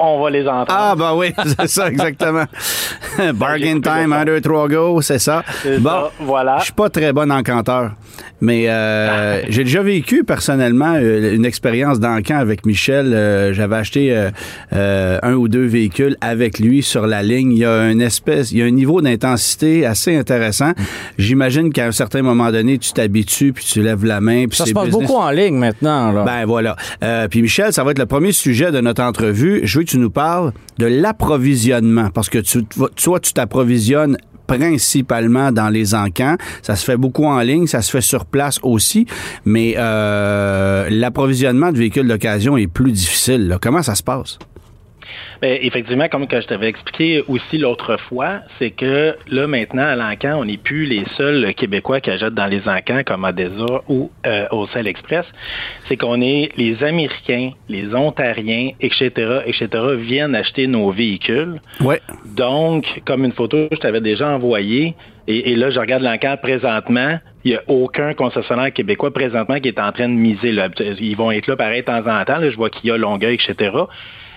[0.00, 0.66] on va les entendre.
[0.70, 2.44] Ah, bah oui, c'est ça, exactement.
[3.34, 5.42] Bargain time, 1, 2, 3, go, c'est ça.
[5.78, 6.56] Bon, ça, voilà.
[6.58, 7.92] je suis pas très bon encanteur,
[8.40, 13.12] mais euh, j'ai déjà vécu personnellement euh, une expérience d'encan avec Michel.
[13.12, 14.30] Euh, J'avais acheté euh,
[14.72, 17.52] euh, un ou deux véhicules avec lui sur la ligne.
[17.52, 20.72] Il y a une espèce, il y a un niveau d'intensité assez intéressant.
[21.18, 24.46] J'imagine qu'à un certain moment donné, tu t'habitues, puis tu lèves la main.
[24.46, 25.06] puis Ça se passe business.
[25.08, 26.12] beaucoup en ligne maintenant.
[26.12, 26.22] Là.
[26.24, 26.76] Ben voilà.
[27.02, 29.60] Euh, puis Michel, ça va être le premier sujet de notre entrevue.
[29.64, 35.50] Je veux que tu nous parles de l'approvisionnement parce que tu, toi, tu t'approvisionnes principalement
[35.50, 36.36] dans les encans.
[36.62, 39.06] Ça se fait beaucoup en ligne, ça se fait sur place aussi,
[39.44, 43.58] mais euh, l'approvisionnement de véhicules d'occasion est plus difficile.
[43.60, 44.38] Comment ça se passe?
[45.40, 49.96] Ben, effectivement, comme que je t'avais expliqué aussi l'autre fois, c'est que là, maintenant, à
[49.96, 54.10] l'encan, on n'est plus les seuls Québécois qui achètent dans les encans comme Adesa ou
[54.26, 55.24] euh, au Cell Express.
[55.88, 61.60] C'est qu'on est les Américains, les Ontariens, etc., etc., viennent acheter nos véhicules.
[61.80, 62.00] Ouais.
[62.36, 64.94] Donc, comme une photo, je t'avais déjà envoyé,
[65.26, 69.68] et, et là, je regarde l'encan présentement, il n'y a aucun concessionnaire québécois présentement qui
[69.68, 70.52] est en train de miser.
[70.52, 70.68] Là.
[70.78, 72.38] Ils vont être là pareil de temps en temps.
[72.38, 72.50] là.
[72.50, 73.70] je vois qu'il y a Longueuil, etc.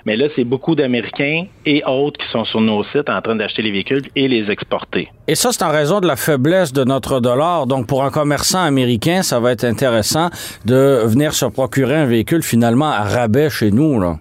[0.06, 3.62] Mais là, c'est beaucoup d'Américains et autres qui sont sur nos sites en train d'acheter
[3.62, 5.08] les véhicules et les exporter.
[5.28, 7.68] Et ça, c'est en raison de la faiblesse de notre dollar.
[7.68, 10.30] Donc, pour un commerçant américain, ça va être intéressant
[10.66, 14.00] de venir se procurer un véhicule finalement à rabais chez nous.
[14.00, 14.18] Là.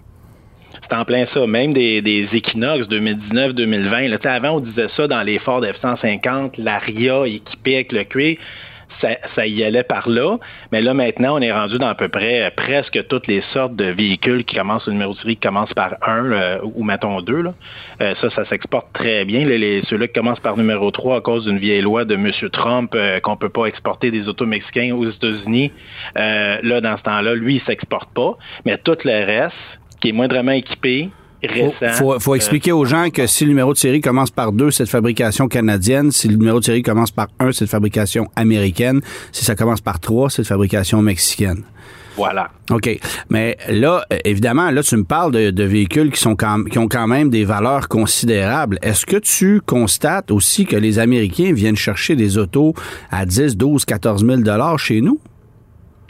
[0.89, 1.45] C'est en plein ça.
[1.47, 4.25] Même des, des Equinox 2019-2020.
[4.25, 8.37] Avant, on disait ça dans les Ford F-150, l'Aria équipée avec le cuir
[9.35, 10.37] ça, y allait par là.
[10.71, 13.75] Mais là, maintenant, on est rendu dans à peu près euh, presque toutes les sortes
[13.75, 17.43] de véhicules qui commencent, au numéro de série qui commence par un ou mettons deux.
[18.01, 19.45] Euh, ça, ça s'exporte très bien.
[19.89, 22.31] ceux-là qui commencent par numéro 3 à cause d'une vieille loi de M.
[22.51, 25.71] Trump qu'on euh, qu'on peut pas exporter des autos mexicains aux États-Unis.
[26.15, 28.37] là, dans ce temps-là, lui, il s'exporte pas.
[28.65, 29.55] Mais tout le reste,
[30.01, 31.09] qui est moindrement équipé,
[31.43, 34.85] il faut, expliquer aux gens que si le numéro de série commence par 2, c'est
[34.85, 36.11] de fabrication canadienne.
[36.11, 39.01] Si le numéro de série commence par 1, c'est de fabrication américaine.
[39.31, 41.63] Si ça commence par 3, c'est de fabrication mexicaine.
[42.15, 42.51] Voilà.
[42.69, 42.97] OK.
[43.29, 47.29] Mais là, évidemment, là, tu me parles de, véhicules qui, sont qui ont quand même
[47.29, 48.77] des valeurs considérables.
[48.81, 52.73] Est-ce que tu constates aussi que les Américains viennent chercher des autos
[53.11, 55.19] à 10, 12, 14 000 chez nous?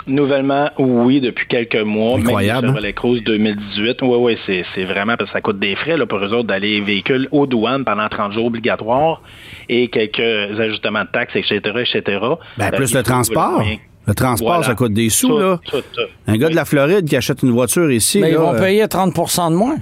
[0.05, 2.17] Nouvellement, oui, depuis quelques mois.
[2.17, 2.71] Incroyable.
[2.71, 4.01] Même les Cruise 2018.
[4.01, 6.81] Oui, oui, c'est vraiment parce que ça coûte des frais là, pour eux autres d'aller
[6.81, 9.21] véhicules aux douanes pendant 30 jours obligatoires
[9.69, 12.19] et quelques ajustements de taxes, etc., etc.
[12.57, 13.63] Ben, plus le transport.
[14.05, 15.59] Le transport, ça coûte des sous, là.
[16.27, 18.19] Un gars de la Floride qui achète une voiture ici.
[18.19, 19.77] Mais ils vont euh, payer 30% de moins.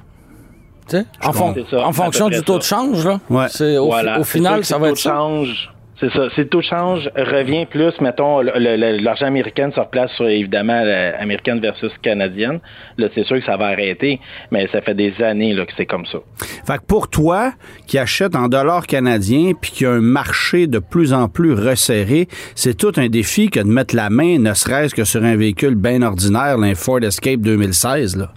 [1.23, 3.19] En, en, fonction du taux de change, là.
[3.29, 3.77] Ouais.
[3.77, 5.11] Au, au final, ça va être ça.
[5.11, 5.71] Change,
[6.01, 6.29] c'est ça.
[6.33, 10.83] Si le taux de change revient plus, mettons, l'argent américain se replace sur, évidemment,
[11.19, 12.59] américaine versus canadienne,
[12.97, 14.19] là, c'est sûr que ça va arrêter,
[14.51, 16.17] mais ça fait des années là, que c'est comme ça.
[16.65, 17.53] Fait que pour toi,
[17.87, 22.27] qui achète en dollars canadiens puis qui a un marché de plus en plus resserré,
[22.55, 25.75] c'est tout un défi que de mettre la main, ne serait-ce que sur un véhicule
[25.75, 28.33] bien ordinaire, un Ford Escape 2016, là.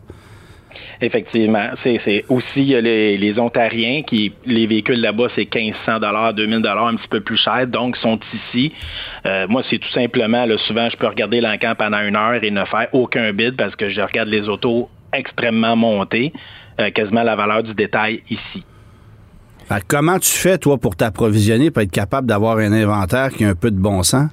[1.05, 1.69] Effectivement.
[1.83, 6.97] C'est aussi les, les Ontariens qui, les véhicules là-bas, c'est 1500 dollars, 2000 dollars, un
[6.97, 8.73] petit peu plus cher, donc sont ici.
[9.27, 12.51] Euh, moi, c'est tout simplement, là, souvent, je peux regarder l'encamp pendant une heure et
[12.51, 16.33] ne faire aucun bid parce que je regarde les autos extrêmement montées,
[16.81, 18.65] euh, quasiment la valeur du détail ici.
[19.87, 23.55] comment tu fais, toi, pour t'approvisionner, pour être capable d'avoir un inventaire qui a un
[23.55, 24.31] peu de bon sens?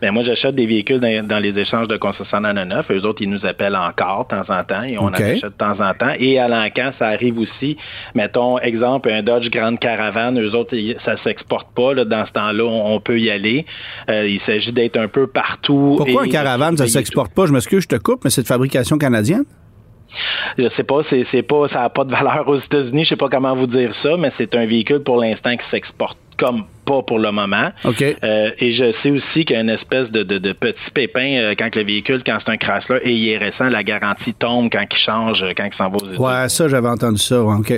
[0.00, 2.86] Ben moi, j'achète des véhicules dans, les échanges de concessionnaires neuf.
[2.90, 5.48] Eux autres, ils nous appellent encore de temps en temps et on en achète de
[5.48, 6.14] temps en temps.
[6.18, 7.76] Et à l'encan, ça arrive aussi.
[8.14, 10.40] Mettons, exemple, un Dodge Grande Caravane.
[10.40, 11.94] Eux autres, ça s'exporte pas.
[11.94, 13.66] Là, dans ce temps-là, on, peut y aller.
[14.08, 15.94] Euh, il s'agit d'être un peu partout.
[15.96, 17.46] Pourquoi un caravane, ça s'exporte pas?
[17.46, 19.44] Je m'excuse, je te coupe, mais c'est de fabrication canadienne?
[20.58, 23.28] Je sais pas, c'est, pas, ça n'a pas de valeur aux États-Unis, je sais pas
[23.28, 27.18] comment vous dire ça, mais c'est un véhicule pour l'instant qui s'exporte comme pas pour
[27.18, 27.70] le moment.
[27.84, 31.54] Euh, et je sais aussi qu'il y a une espèce de, de, petit pépin euh,
[31.58, 34.84] quand le véhicule, quand c'est un Chrysler et il est récent, la garantie tombe quand
[34.90, 37.40] il change, quand il s'en va aux Ouais, ça, j'avais entendu ça.
[37.40, 37.72] OK.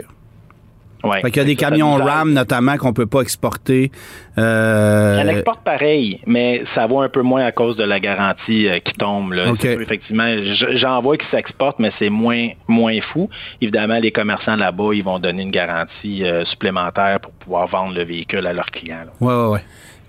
[1.05, 1.21] Ouais.
[1.21, 3.93] Fait qu'il y a des camions RAM, notamment, qu'on peut pas exporter.
[4.37, 5.19] Euh...
[5.21, 8.79] Elle exporte pareil, mais ça vaut un peu moins à cause de la garantie euh,
[8.79, 9.33] qui tombe.
[9.33, 9.53] Là.
[9.63, 10.35] Effectivement,
[10.77, 13.29] j'en vois qui s'exportent, mais c'est moins, moins fou.
[13.61, 18.05] Évidemment, les commerçants là-bas, ils vont donner une garantie euh, supplémentaire pour pouvoir vendre le
[18.05, 19.05] véhicule à leurs clients.
[19.21, 19.59] Oui, oui, oui.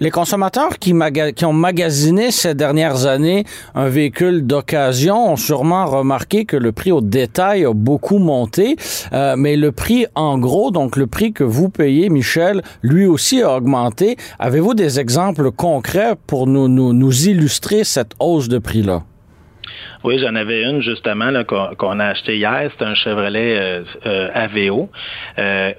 [0.01, 0.93] Les consommateurs qui,
[1.35, 3.43] qui, ont magasiné ces dernières années
[3.75, 8.77] un véhicule d'occasion ont sûrement remarqué que le prix au détail a beaucoup monté,
[9.11, 13.41] euh, mais le prix en gros, donc le prix que vous payez, Michel, lui aussi
[13.41, 14.15] a augmenté.
[14.39, 19.01] Avez-vous des exemples concrets pour nous, nous, nous illustrer cette hausse de prix-là?
[20.05, 22.71] Oui, j'en avais une justement qu'on a acheté hier.
[22.77, 24.89] C'est un Chevrolet euh, euh, AVO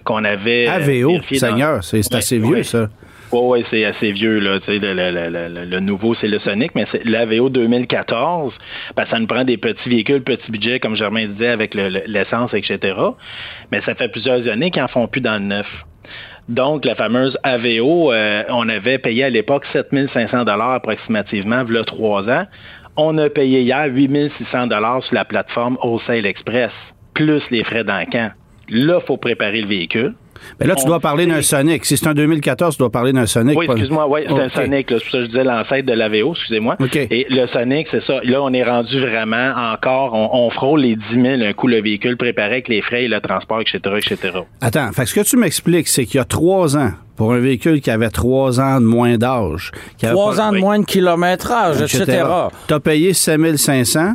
[0.04, 0.66] qu'on avait.
[0.66, 2.90] AVO, Seigneur, c'est assez vieux ça.
[3.32, 4.58] Oui, c'est assez vieux, là.
[4.66, 8.52] Le, nouveau, c'est le Sonic, mais c'est l'AVO 2014.
[8.96, 12.96] Ben, ça nous prend des petits véhicules, petits budgets, comme Germain disait, avec l'essence, etc.
[13.70, 15.66] Mais ça fait plusieurs années qu'ils en font plus dans le neuf.
[16.48, 22.28] Donc, la fameuse AVO, euh, on avait payé à l'époque 7500 dollars approximativement, a trois
[22.28, 22.46] ans.
[22.96, 26.72] On a payé hier 8600 dollars sur la plateforme Wholesale Express,
[27.14, 28.30] plus les frais d'encan.
[28.68, 30.14] Là, il faut préparer le véhicule.
[30.58, 31.84] Mais là, tu dois parler d'un Sonic.
[31.84, 33.58] Si c'est un 2014, tu dois parler d'un Sonic.
[33.58, 34.86] Oui, excuse-moi, oui, c'est un Sonic.
[34.88, 36.76] C'est pour ça que je disais l'ancêtre de l'AVO, excusez-moi.
[36.94, 38.20] Et le Sonic, c'est ça.
[38.22, 42.16] Là, on est rendu vraiment encore, on, frôle les 10 000 un coup le véhicule
[42.16, 44.38] préparé avec les frais et le transport, etc., etc.
[44.60, 47.80] Attends, fait ce que tu m'expliques, c'est qu'il y a trois ans, pour un véhicule
[47.80, 49.70] qui avait trois ans de moins d'âge.
[50.02, 52.24] Trois ans de moins de kilométrage, etc.
[52.66, 54.14] Tu as payé 7500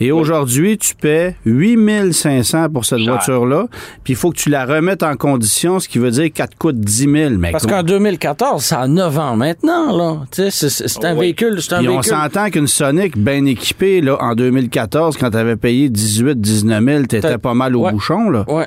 [0.00, 3.66] Et aujourd'hui, tu paies 8500 pour cette voiture-là.
[4.04, 6.56] Puis il faut que tu la remettes en condition, ce qui veut dire qu'elle te
[6.56, 7.30] coûte 10 000.
[7.38, 10.20] Mais Parce qu'en 2014, ça a 9 ans maintenant, là.
[10.30, 11.20] Tu sais, c'est- c'est c'est un Oui.
[11.26, 12.10] véhicule, c'est un Puis on véhicule.
[12.12, 17.02] s'entend qu'une Sonic bien équipée, là, en 2014, quand tu avais payé 18 19 000,
[17.06, 17.92] t'étais pas mal au Ouais.
[17.92, 18.44] bouchon, là.
[18.48, 18.66] Ouais.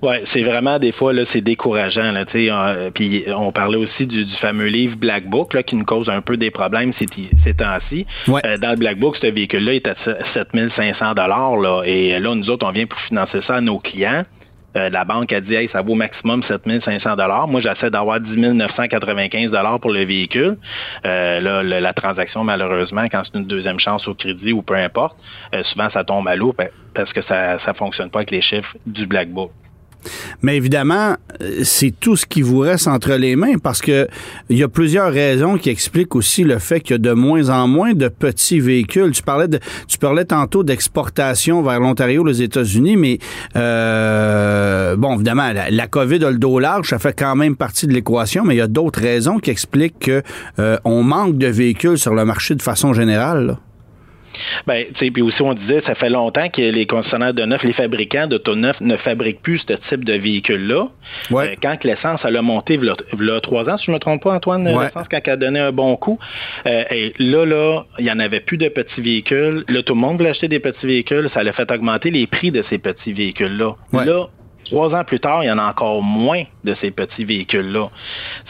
[0.00, 2.24] Ouais, c'est vraiment des fois là, c'est décourageant là.
[2.24, 5.74] Tu sais, euh, puis on parlait aussi du, du fameux livre Black Book là qui
[5.74, 7.06] nous cause un peu des problèmes ces,
[7.42, 8.06] ces temps-ci.
[8.28, 8.40] Ouais.
[8.46, 9.94] Euh, dans le Black Book, ce véhicule-là est à
[10.34, 14.24] 7500 dollars là, et là nous autres on vient pour financer ça à nos clients.
[14.76, 17.48] Euh, la banque a dit hey, ça vaut maximum 7500 dollars.
[17.48, 20.58] Moi, j'essaie d'avoir 10 995 dollars pour le véhicule.
[21.06, 24.74] Euh, là, le- la transaction, malheureusement, quand c'est une deuxième chance au crédit ou peu
[24.74, 25.16] importe,
[25.54, 28.42] euh, souvent ça tombe à l'eau pa- parce que ça ça fonctionne pas avec les
[28.42, 29.50] chiffres du Black Book.
[30.42, 34.08] Mais évidemment, euh, c'est tout ce qui vous reste entre les mains parce que
[34.48, 37.48] il y a plusieurs raisons qui expliquent aussi le fait qu'il y a de moins
[37.50, 39.10] en moins de petits véhicules.
[39.12, 43.18] Tu parlais de, tu parlais tantôt d'exportation vers l'Ontario, les États-Unis, mais
[43.56, 47.92] euh, bon, évidemment, la, COVID a le dos large, ça fait quand même partie de
[47.92, 50.22] l'équation, mais il y a d'autres raisons qui expliquent que
[50.58, 53.58] euh, on manque de véhicules sur le marché de façon générale.
[54.66, 57.62] Ben, tu sais, puis aussi on disait, ça fait longtemps que les concessionnaires de neuf,
[57.62, 60.88] les fabricants d'auto neuf ne fabriquent plus ce type de véhicule-là.
[61.30, 61.50] Ouais.
[61.50, 63.98] Euh, quand que l'essence, elle a monté, il y a trois ans, si je me
[63.98, 64.84] trompe pas, Antoine, Ouais.
[64.84, 66.18] l'essence, quand elle a donné un bon coup,
[66.66, 69.64] euh, et là, là, il y en avait plus de petits véhicules.
[69.68, 71.28] Là, tout le monde voulait acheter des petits véhicules.
[71.34, 73.74] Ça a fait augmenter les prix de ces petits véhicules-là.
[73.92, 74.04] Ouais.
[74.04, 74.26] Là,
[74.70, 77.88] Trois ans plus tard, il y en a encore moins de ces petits véhicules-là.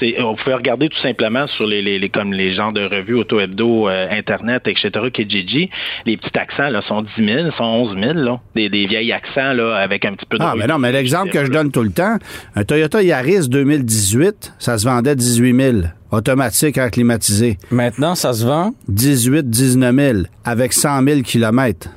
[0.01, 3.15] C'est- On pouvait regarder tout simplement sur les, les, les- comme les genres de revues
[3.15, 5.71] auto-hebdo, euh, Internet, etc., Kijiji,
[6.07, 9.53] les petits accents là, sont 10 000, sont 11 000, là, des, des vieilles accents
[9.53, 10.43] là, avec un petit peu de...
[10.45, 12.17] Ah, mais non, mais l'exemple que je donne tout le temps,
[12.57, 15.77] un Toyota Yaris 2018, ça se vendait 18 000,
[16.11, 17.59] automatique, air climatisé.
[17.71, 18.73] Maintenant, ça se vend?
[18.89, 21.89] 18 19 000 avec 100 000 kilomètres.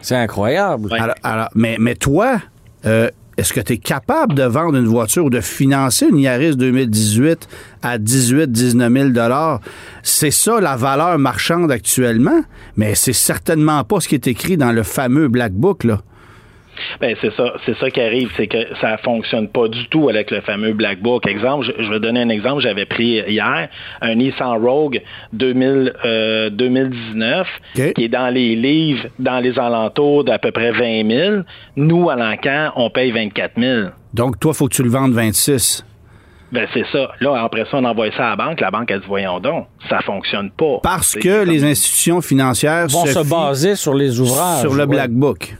[0.00, 0.92] C'est incroyable.
[0.92, 1.00] Ouais.
[1.00, 2.36] Alors, alors, mais, mais toi,
[2.86, 6.56] euh, est-ce que tu es capable de vendre une voiture ou de financer une Yaris
[6.56, 7.48] 2018
[7.82, 9.58] à 18 19 000
[10.02, 12.42] C'est ça la valeur marchande actuellement,
[12.76, 15.84] mais c'est certainement pas ce qui est écrit dans le fameux Black Book.
[15.84, 16.00] Là.
[17.00, 20.30] Ben, c'est ça, c'est ça qui arrive, c'est que ça fonctionne pas du tout avec
[20.30, 21.26] le fameux Black Book.
[21.26, 23.68] Exemple, je, je vais donner un exemple, j'avais pris hier
[24.00, 25.00] un Nissan Rogue
[25.32, 27.46] 2000, euh, 2019
[27.78, 27.92] OK.
[27.94, 31.36] qui est dans les livres, dans les alentours d'à peu près 20 000.
[31.76, 33.88] Nous, à l'encan, on paye 24 000.
[34.12, 35.84] Donc, toi, faut que tu le vendes 26.
[36.52, 37.10] Ben, c'est ça.
[37.20, 38.60] Là, après ça, on envoie ça à la banque.
[38.60, 40.78] La banque, elle dit, voyons donc, ça fonctionne pas.
[40.82, 44.60] Parce que les institutions financières Vont se baser sur les ouvrages.
[44.60, 44.86] sur le ouais.
[44.86, 45.56] Black Book.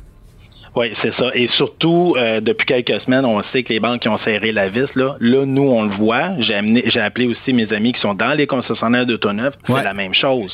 [0.76, 1.30] Oui, c'est ça.
[1.34, 4.68] Et surtout, euh, depuis quelques semaines, on sait que les banques qui ont serré la
[4.68, 4.88] vis.
[4.96, 6.30] Là, là nous, on le voit.
[6.40, 9.54] J'ai amené, j'ai appelé aussi mes amis qui sont dans les concessionnaires d'auto neuf.
[9.68, 9.76] Ouais.
[9.78, 10.52] C'est la même chose.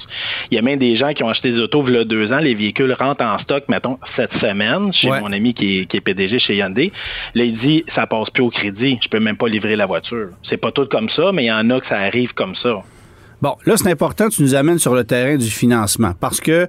[0.50, 2.30] Il y a même des gens qui ont acheté des autos il y a deux
[2.33, 2.38] ans.
[2.38, 5.20] Les véhicules rentrent en stock, mettons, cette semaine, chez Ouais.
[5.20, 6.92] mon ami qui est, qui est PDG chez Hyundai.
[7.35, 8.98] Là, il dit, ça passe plus au crédit.
[9.02, 10.28] Je peux même pas livrer la voiture.
[10.42, 12.83] C'est pas tout comme ça, mais il y en a que ça arrive comme ça.
[13.42, 16.68] Bon, là, c'est important tu nous amènes sur le terrain du financement parce que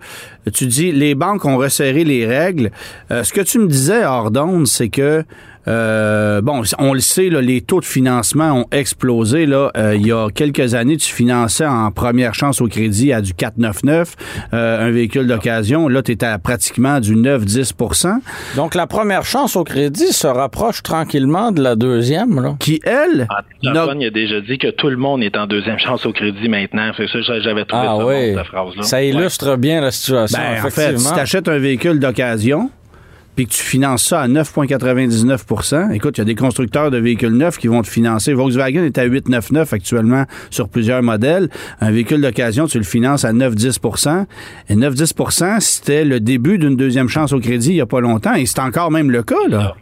[0.53, 2.71] tu dis les banques ont resserré les règles.
[3.11, 5.25] Euh, ce que tu me disais, Ordonne, c'est que,
[5.67, 9.45] euh, bon, on le sait, là, les taux de financement ont explosé.
[9.45, 13.21] Là, Euh, il y a quelques années, tu finançais en première chance au crédit à
[13.21, 14.15] du 4,99,
[14.53, 15.87] euh, un véhicule d'occasion.
[15.87, 18.19] Là, tu étais à pratiquement du 9-10%
[18.55, 22.41] Donc, la première chance au crédit se rapproche tranquillement de la deuxième.
[22.41, 22.55] Là.
[22.59, 23.27] qui, elle,
[23.61, 26.91] il a déjà dit que tout le monde est en deuxième chance au crédit maintenant.
[26.97, 28.83] C'est ça, j'avais trouvé Ah ça oui, bon, cette phrase-là.
[28.83, 29.09] ça Ouais.
[29.09, 30.39] illustre bien la situation.
[30.39, 32.69] Ben, en fait, si tu achètes un véhicule d'occasion,
[33.41, 37.35] puis que tu finances ça à 9,99 écoute, il y a des constructeurs de véhicules
[37.35, 38.33] neufs qui vont te financer.
[38.33, 41.49] Volkswagen est à 8,99 actuellement sur plusieurs modèles.
[41.79, 44.25] Un véhicule d'occasion, tu le finances à 9,10%
[44.69, 48.35] Et 9,10% c'était le début d'une deuxième chance au crédit il n'y a pas longtemps.
[48.35, 49.73] Et c'est encore même le cas, là.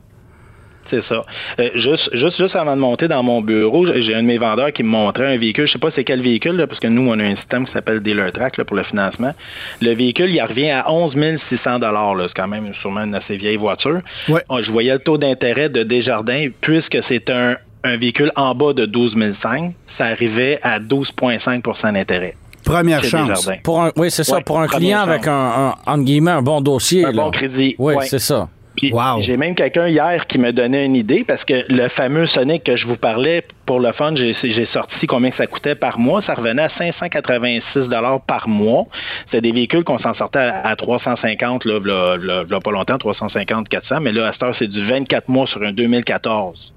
[0.89, 1.23] C'est ça.
[1.59, 4.71] Euh, juste, juste, juste avant de monter dans mon bureau, j'ai un de mes vendeurs
[4.73, 5.67] qui me montrait un véhicule.
[5.67, 7.73] Je sais pas c'est quel véhicule, là, parce que nous, on a un système qui
[7.73, 9.33] s'appelle DealerTrack là, pour le financement.
[9.81, 11.15] Le véhicule, il revient à 11
[11.49, 12.15] 600 dollars.
[12.27, 13.99] C'est quand même sûrement une assez vieille voiture.
[14.27, 14.41] Ouais.
[14.49, 18.73] Oh, Je voyais le taux d'intérêt de Desjardins, puisque c'est un, un véhicule en bas
[18.73, 22.35] de 12 500, ça arrivait à 12,5% d'intérêt.
[22.65, 23.49] Première chance.
[23.63, 24.35] Pour un, oui, c'est ça.
[24.37, 25.09] Ouais, pour un client chance.
[25.09, 27.05] avec un, un, entre guillemets, un bon dossier.
[27.05, 27.23] Un là.
[27.23, 27.75] bon crédit.
[27.79, 28.05] Oui, Ouais.
[28.05, 28.47] c'est ça.
[28.79, 29.21] Puis Wow.
[29.21, 32.77] j'ai même quelqu'un hier qui me donnait une idée parce que le fameux Sonic que
[32.77, 36.21] je vous parlais pour le fun, j'ai sorti combien ça coûtait par mois.
[36.21, 38.85] Ça revenait à 586 dollars par mois.
[39.31, 42.97] C'est des véhicules qu'on s'en sortait à, à 350 là, là, là, là, pas longtemps,
[42.97, 43.99] 350, 400.
[44.01, 46.73] Mais là, à cette heure, c'est du 24 mois sur un 2014.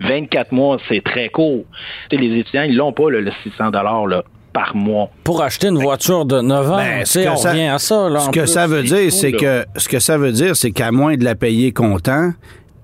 [0.00, 1.64] 24 mois, c'est très court.
[2.12, 4.22] Les étudiants, ils l'ont pas, là, le 600 dollars là.
[4.52, 5.10] Par mois.
[5.24, 8.08] Pour acheter une voiture de 9 ans, Ben, tu sais, on ça- revient à ça.
[8.08, 10.90] Là, Ce que ça veut dire, c'est que ce que ça veut dire, c'est qu'à
[10.92, 12.32] moins de la payer comptant,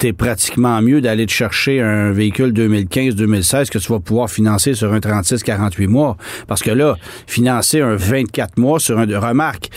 [0.05, 4.93] t'es pratiquement mieux d'aller te chercher un véhicule 2015-2016 que tu vas pouvoir financer sur
[4.93, 6.19] un 36-48 mois.
[6.47, 9.07] Parce que là, financer un 24 mois sur un...
[9.19, 9.71] Remarque,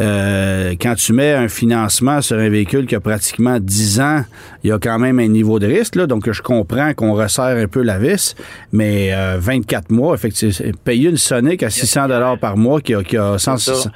[0.00, 4.24] euh, quand tu mets un financement sur un véhicule qui a pratiquement 10 ans,
[4.62, 5.96] il y a quand même un niveau de risque.
[5.96, 8.36] Là, donc, je comprends qu'on resserre un peu la vis,
[8.72, 12.06] mais euh, 24 mois, effectivement, payer une Sonic à 600
[12.40, 13.90] par mois qui a, qui a 100...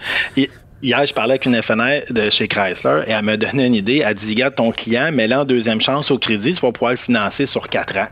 [0.80, 4.02] Hier, je parlais avec une FNR de chez Chrysler et elle m'a donné une idée.
[4.06, 6.98] Elle dit, regarde, ton client, mets-le en deuxième chance au crédit, tu vas pouvoir le
[6.98, 8.06] financer sur quatre ans.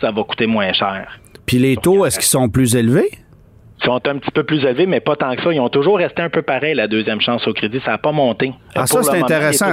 [0.00, 1.18] Ça va coûter moins cher.
[1.46, 3.08] Puis les taux, est-ce qu'ils sont plus élevés?
[3.82, 5.52] Ils sont un petit peu plus élevés, mais pas tant que ça.
[5.52, 7.80] Ils ont toujours resté un peu pareil, la deuxième chance au crédit.
[7.84, 8.52] Ça n'a pas monté.
[8.74, 9.66] Ah, Pour ça, c'est intéressant.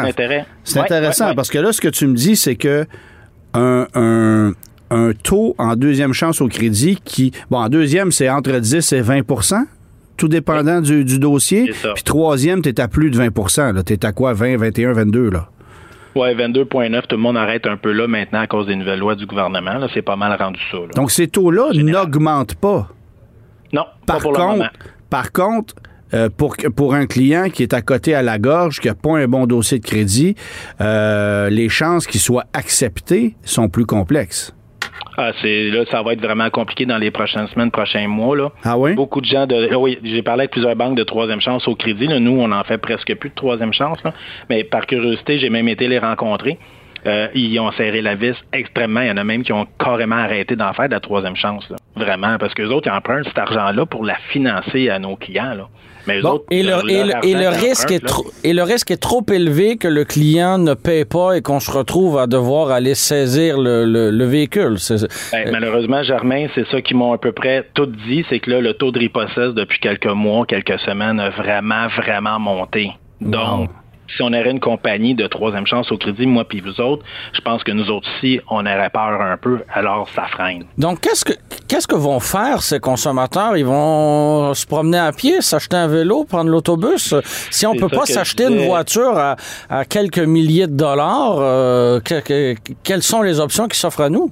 [0.64, 1.36] C'est Ouais, intéressant ouais, ouais.
[1.36, 2.86] parce que là, ce que tu me dis, c'est que
[3.54, 4.54] un, un,
[4.90, 9.02] un taux en deuxième chance au crédit qui, bon, en deuxième, c'est entre 10 et
[9.02, 9.22] 20
[10.18, 11.72] tout dépendant du, du dossier.
[11.94, 15.30] Puis troisième, tu es à plus de 20 Tu es à quoi, 20, 21, 22,
[15.30, 15.50] là?
[16.16, 19.16] Ouais, 22,9, tout le monde arrête un peu là maintenant à cause des nouvelles lois
[19.16, 19.80] du gouvernement.
[19.94, 20.78] C'est pas mal rendu ça.
[20.78, 20.88] là.
[20.96, 22.90] Donc, ces taux-là n'augmentent pas.
[23.72, 24.70] non, Par pas pour le contre, moment.
[25.12, 25.76] par contre,
[26.14, 29.28] euh, pour un client qui est à côté à la gorge, qui n'a pas un
[29.28, 30.36] bon dossier de crédit,
[30.82, 34.56] euh, les chances qu'il soit accepté sont plus complexes.
[35.20, 38.38] Ah, c'est là, ça va être vraiment compliqué dans les prochaines semaines, prochains mois.
[38.38, 38.52] Là.
[38.64, 38.94] Ah oui?
[38.94, 39.74] Beaucoup de gens de.
[39.76, 42.06] Oui, j'ai parlé avec plusieurs banques de troisième chance au crédit.
[42.08, 42.20] là.
[42.20, 43.98] Nous, on en fait presque plus de troisième chance.
[44.04, 44.14] là.
[44.50, 46.60] Mais par curiosité, j'ai même été les rencontrer.
[47.06, 49.02] Euh, ils ont serré la vis extrêmement.
[49.02, 51.68] Il y en a même qui ont carrément arrêté d'en faire de la troisième chance.
[51.70, 51.78] là.
[51.96, 52.38] Vraiment.
[52.40, 55.54] Parce que les autres, ils empruntent cet argent-là pour la financer à nos clients.
[55.56, 55.68] Là.
[56.06, 58.92] Mais eux Bon, autres, Et le, et le- et risque est trop, et le risque
[58.92, 62.72] est trop élevé que le client ne paie pas et qu'on se retrouve à devoir
[62.72, 64.78] aller saisir le, le- le véhicule.
[65.34, 68.62] Ben, malheureusement, Germain, c'est ça qu'ils m'ont à peu près tout dit, c'est que là,
[68.62, 72.92] le taux de ripossesse depuis quelques mois, quelques semaines a vraiment, vraiment monté.
[73.20, 73.70] Donc,
[74.16, 77.42] si on aurait une compagnie de troisième chance au crédit, moi puis vous autres, je
[77.42, 80.64] pense que nous autres aussi, on aurait peur un peu, alors ça freine.
[80.78, 81.34] Donc, qu'est-ce que
[81.68, 83.58] qu'est-ce que vont faire ces consommateurs?
[83.58, 87.14] Ils vont se promener à pied, s'acheter un vélo, prendre l'autobus?
[87.52, 89.36] Si on C'est peut pas s'acheter une voiture à,
[89.70, 94.10] à quelques milliers de dollars, euh, que- que- quelles sont les options qui s'offrent à
[94.10, 94.32] nous?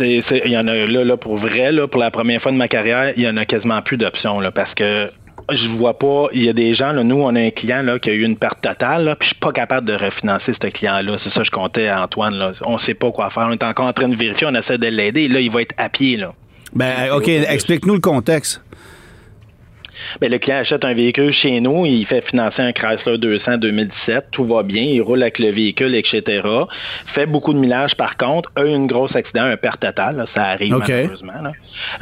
[0.00, 2.68] Il y en a là, là, pour vrai, là, pour la première fois de ma
[2.68, 5.10] carrière, il y en a quasiment plus d'options, là, parce que
[5.50, 7.98] je vois pas, il y a des gens, là, nous, on a un client, là,
[7.98, 10.68] qui a eu une perte totale, là, puis je suis pas capable de refinancer ce
[10.68, 11.18] client-là.
[11.24, 12.52] C'est ça que je comptais à Antoine, là.
[12.62, 13.46] On sait pas quoi faire.
[13.48, 15.28] On est encore en train de vérifier, on essaie de l'aider.
[15.28, 16.32] Là, il va être à pied, là.
[16.74, 18.62] Ben, OK, explique-nous le contexte.
[20.20, 24.26] Ben, le client achète un véhicule chez nous, il fait financer un Chrysler 200 2017,
[24.32, 26.42] tout va bien, il roule avec le véhicule, etc.
[27.14, 30.26] Fait beaucoup de millage par contre, a eu une grosse accident, un perte totale, là,
[30.34, 31.42] ça arrive malheureusement.
[31.42, 31.52] Là.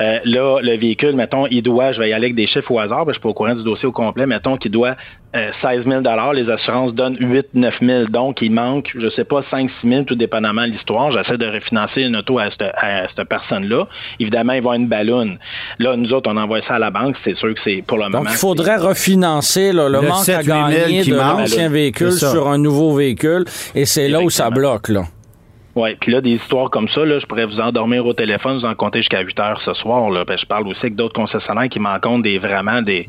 [0.00, 2.78] Euh, là, le véhicule, mettons, il doit, je vais y aller avec des chiffres au
[2.78, 4.96] hasard, que je suis pas au courant du dossier au complet, mettons qu'il doit
[5.36, 9.42] euh, 16 000 les assurances donnent 8 9 000 donc il manque, je sais pas,
[9.50, 11.12] 5 6 000 tout dépendamment de l'histoire.
[11.12, 13.86] J'essaie de refinancer une auto à cette, à cette personne-là.
[14.18, 15.38] Évidemment, il va y avoir une balloune.
[15.78, 18.04] Là, nous autres, on envoie ça à la banque, c'est sûr que c'est pour le
[18.04, 18.20] moment.
[18.20, 22.12] Donc, il faudrait refinancer là, le, Le manque à 7 000 gagner de l'ancien véhicule
[22.12, 23.44] sur un nouveau véhicule.
[23.74, 24.88] Et c'est là où ça bloque.
[24.88, 25.02] Là.
[25.76, 28.64] Oui, puis là, des histoires comme ça, là, je pourrais vous endormir au téléphone, vous
[28.64, 30.08] en compter jusqu'à 8 heures ce soir.
[30.08, 30.24] Là.
[30.24, 33.06] Ben, je parle aussi avec d'autres concessionnaires qui m'en comptent des vraiment des.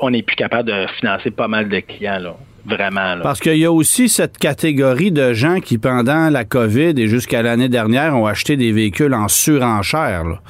[0.00, 2.36] On- n'est plus capable de financer pas mal de clients, là.
[2.66, 3.20] Vraiment, là.
[3.22, 7.40] Parce qu'il y a aussi cette catégorie de gens qui, pendant la COVID et jusqu'à
[7.42, 10.24] l'année dernière, ont acheté des véhicules en surenchère.
[10.24, 10.40] là.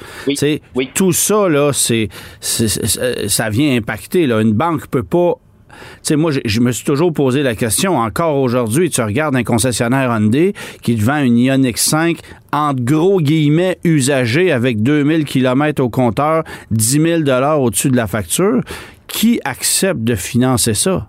[0.75, 0.89] Oui.
[0.93, 2.09] Tout ça, là, c'est,
[2.41, 4.27] ça vient impacter.
[4.27, 4.41] Là.
[4.41, 5.35] Une banque peut pas.
[5.69, 7.97] Tu sais, moi, je, je me suis toujours posé la question.
[7.97, 12.17] Encore aujourd'hui, tu regardes un concessionnaire Hyundai qui te vend une Ioniq 5
[12.51, 17.29] entre gros guillemets usagée avec 2000 km au compteur, 10 000
[17.61, 18.61] au-dessus de la facture.
[19.09, 21.07] Qui accepte de financer ça?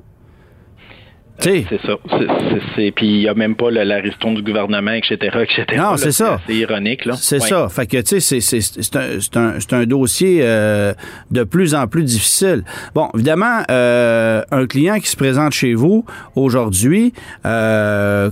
[1.38, 1.94] Sais, C'est ça.
[2.76, 5.64] C'est- Puis il n'y a même pas le- la ristourne du gouvernement, etc., etc.
[5.78, 6.38] Non, c'est ça.
[6.46, 7.14] C'est ironique, là.
[7.16, 7.48] C'est Ouais.
[7.48, 7.68] ça.
[7.70, 10.92] Fait que, tu sais, c'est- c'est c'est un, c'est un, c'est un dossier euh,
[11.30, 12.62] de plus en plus difficile.
[12.94, 17.14] Bon, évidemment, euh, un client qui se présente chez vous aujourd'hui,
[17.46, 18.30] euh,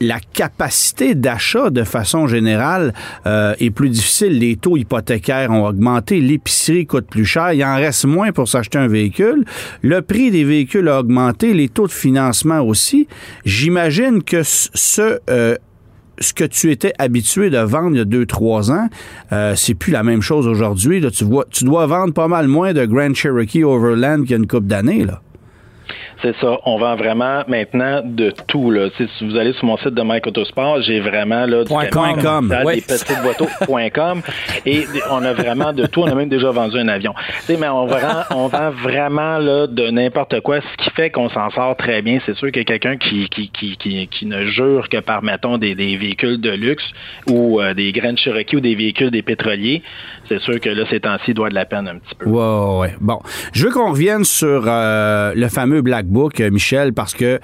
[0.00, 2.94] la capacité d'achat de façon générale
[3.26, 4.38] euh, est plus difficile.
[4.38, 8.78] Les taux hypothécaires ont augmenté, l'épicerie coûte plus cher, il en reste moins pour s'acheter
[8.78, 9.44] un véhicule.
[9.82, 13.08] Le prix des véhicules a augmenté, les taux de financement aussi.
[13.44, 15.56] J'imagine que ce euh,
[16.20, 18.88] ce que tu étais habitué de vendre il y a deux, trois ans,
[19.32, 21.00] euh, c'est plus la même chose aujourd'hui.
[21.00, 24.34] Là, tu vois, tu dois vendre pas mal moins de Grand Cherokee Overland qu'il y
[24.34, 25.06] a une couple d'années.
[26.22, 26.58] C'est ça.
[26.64, 28.70] On vend vraiment maintenant de tout.
[28.70, 28.88] Là.
[28.96, 32.80] Si vous allez sur mon site de Mike Autosport, j'ai vraiment là, du com, des
[32.80, 34.22] petites com
[34.66, 36.02] et on a vraiment de tout.
[36.02, 37.14] On a même déjà vendu un avion.
[37.48, 41.50] mais on vend, on vend vraiment là, de n'importe quoi, ce qui fait qu'on s'en
[41.50, 42.18] sort très bien.
[42.26, 45.74] C'est sûr que quelqu'un qui, qui, qui, qui, qui ne jure que par, mettons, des,
[45.74, 46.84] des véhicules de luxe
[47.28, 49.82] ou euh, des graines Cherokee ou des véhicules des pétroliers,
[50.30, 52.28] c'est sûr que là, ces temps-ci, doit de la peine un petit peu.
[52.28, 52.94] Ouais, ouais.
[53.00, 53.18] Bon.
[53.52, 57.40] Je veux qu'on revienne sur euh, le fameux Black Book, euh, Michel, parce que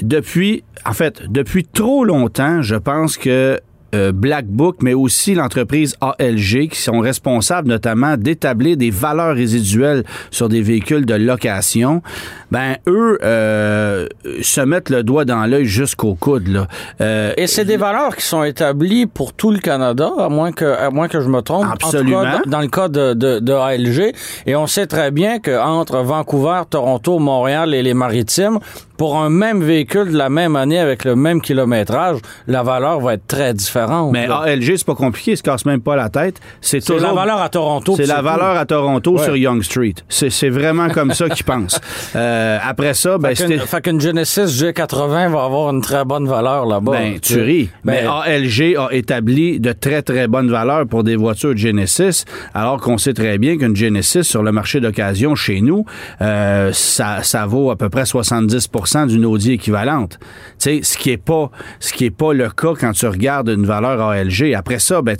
[0.00, 3.58] depuis, en fait, depuis trop longtemps, je pense que
[3.96, 10.04] euh, Black Book, mais aussi l'entreprise ALG, qui sont responsables notamment d'établir des valeurs résiduelles
[10.30, 12.02] sur des véhicules de location,
[12.50, 14.06] ben eux euh,
[14.42, 16.48] se mettent le doigt dans l'œil jusqu'au coude.
[16.48, 16.68] Là.
[17.00, 20.64] Euh, Et c'est des valeurs qui sont établies pour tout le Canada, à moins que,
[20.64, 21.66] à moins que je me trompe.
[21.72, 22.18] Absolument.
[22.18, 24.14] En tout cas, dans le cas de, de, de, ALG.
[24.46, 28.58] Et on sait très bien qu'entre Vancouver, Toronto, Montréal et les Maritimes,
[28.96, 33.14] pour un même véhicule de la même année avec le même kilométrage, la valeur va
[33.14, 34.12] être très différente.
[34.12, 36.40] Mais ALG, c'est pas compliqué, ils se casse même pas la tête.
[36.60, 37.00] C'est toujours...
[37.00, 37.94] la valeur à Toronto.
[37.96, 39.94] C'est la valeur à Toronto sur Young Street.
[40.08, 41.80] C'est vraiment comme ça qu'ils pensent.
[42.14, 43.58] Euh, après ça, ben, c'était...
[43.58, 46.92] Fait qu'une Genesis G80 va avoir une très bonne valeur là-bas.
[46.92, 47.68] Ben, tu ris.
[47.84, 52.24] Ben, mais ALG a établi de très, très bonnes valeurs pour des voitures Genesis,
[52.54, 55.84] alors qu'on sait très bien qu'une Genesis sur le marché d'occasion chez nous,
[56.20, 58.68] euh, ça, ça vaut à peu près 70
[59.06, 60.18] d'une Audi équivalente.
[60.58, 64.00] Ce qui est pas ce qui est pas le cas quand tu regardes une valeur
[64.00, 64.54] ALG.
[64.54, 65.16] Après ça, ben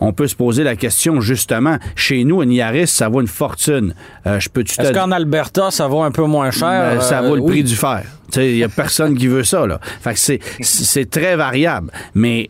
[0.00, 1.78] on peut se poser la question justement.
[1.96, 3.94] Chez nous, une Yaris, ça vaut une fortune.
[4.26, 6.96] Euh, je peux Est-ce qu'en Alberta, ça vaut un peu moins cher?
[6.96, 8.02] Ben, Ça vaut le euh, prix du fer.
[8.36, 9.80] Il y a personne qui veut ça là.
[10.00, 11.90] Fait que c'est c'est très variable.
[12.14, 12.48] Mais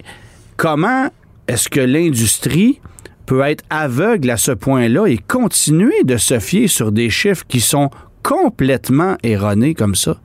[0.56, 1.08] comment
[1.46, 2.80] est-ce que l'industrie
[3.26, 7.60] peut être aveugle à ce point-là et continuer de se fier sur des chiffres qui
[7.60, 7.90] sont
[8.22, 10.16] complètement erronés comme ça?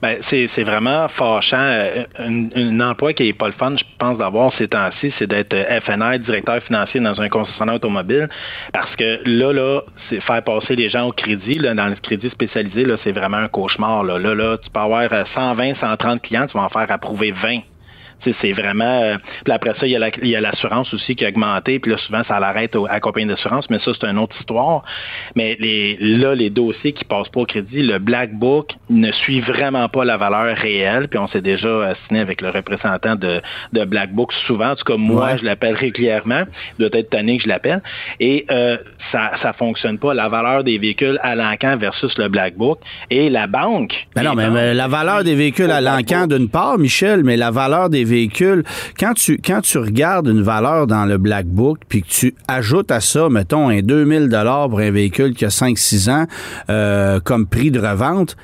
[0.00, 1.56] Ben, c'est, vraiment fâchant.
[1.58, 5.52] Euh, un, emploi qui n'est pas le fun, je pense, d'avoir ces temps-ci, c'est d'être
[5.52, 8.28] euh, FNI, directeur financier dans un concessionnaire automobile.
[8.72, 11.58] Parce que là, là, c'est faire passer les gens au crédit.
[11.58, 14.04] Là, dans le crédit spécialisé, là, c'est vraiment un cauchemar.
[14.04, 14.18] Là.
[14.18, 17.58] là, là, tu peux avoir 120, euh, 130 clients, tu vas en faire approuver 20
[18.24, 19.02] c'est vraiment.
[19.02, 21.78] Euh, puis après ça, il y a l'assurance aussi qui a augmenté.
[21.78, 24.82] Puis là, souvent, ça l'arrête à compagnie d'assurance, mais ça, c'est une autre histoire.
[25.34, 29.40] Mais les, là, les dossiers qui passent pas au crédit, le Black Book ne suit
[29.40, 31.08] vraiment pas la valeur réelle.
[31.08, 33.40] Puis on s'est déjà assigné avec le représentant de,
[33.72, 34.70] de Black Book souvent.
[34.70, 36.42] En tout cas, moi, je l'appelle régulièrement.
[36.78, 37.82] Il doit être tanné que je l'appelle.
[38.20, 38.76] Et euh,
[39.12, 40.14] ça ça fonctionne pas.
[40.14, 42.78] La valeur des véhicules à l'encan versus le Black Book.
[43.10, 43.94] Et la banque.
[44.16, 47.88] Mais non, mais, la valeur des véhicules à l'encan d'une part, Michel, mais la valeur
[47.88, 48.64] des véhicule,
[48.98, 52.90] quand tu, quand tu regardes une valeur dans le Black Book, puis que tu ajoutes
[52.90, 54.28] à ça, mettons, un 2000
[54.68, 56.26] pour un véhicule qui a 5-6 ans
[56.70, 58.36] euh, comme prix de revente,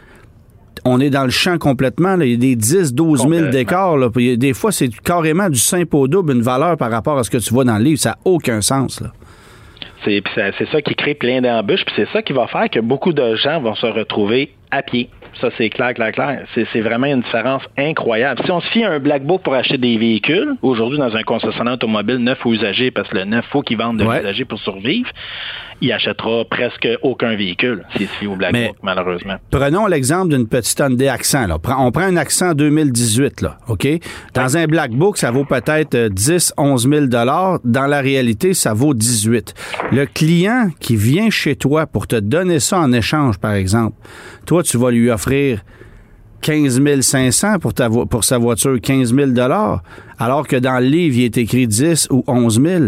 [0.85, 2.21] on est dans le champ complètement.
[2.21, 3.97] Il y a des 10, 12 000 d'écart.
[4.15, 7.39] Des fois, c'est carrément du simple au double, une valeur par rapport à ce que
[7.39, 7.99] tu vois dans le livre.
[7.99, 9.03] Ça n'a aucun sens.
[10.05, 10.23] C'est
[10.71, 13.63] ça qui crée plein d'embûches, puis c'est ça qui va faire que beaucoup de gens
[13.63, 15.09] vont se retrouver à pied
[15.41, 16.47] ça, c'est clair, clair, clair.
[16.55, 18.41] C'est vraiment une différence incroyable.
[18.45, 21.23] Si on se fie à un Black Book pour acheter des véhicules, aujourd'hui, dans un
[21.23, 24.59] concessionnaire automobile neuf ou usagé, parce que le neuf, faut qu'ils vendent de l'usagé pour
[24.59, 25.09] survivre,
[25.81, 29.35] il achètera presque aucun véhicule s'il se fie au Black Book, malheureusement.
[29.51, 31.47] Prenons l'exemple d'une petite Hyundai Accent.
[31.47, 31.59] Là.
[31.79, 33.87] On prend un Accent 2018, là, OK?
[34.35, 38.95] Dans un Black Book, ça vaut peut-être 10, 11 000 Dans la réalité, ça vaut
[38.95, 39.55] 18.
[39.93, 43.97] Le client qui vient chez toi pour te donner ça en échange, par exemple,
[44.47, 45.24] toi, tu vas lui offrir
[46.41, 49.31] 15 500 pour, ta pour sa voiture, 15 000
[50.19, 52.85] alors que dans le livre, il est écrit 10 ou 11 000.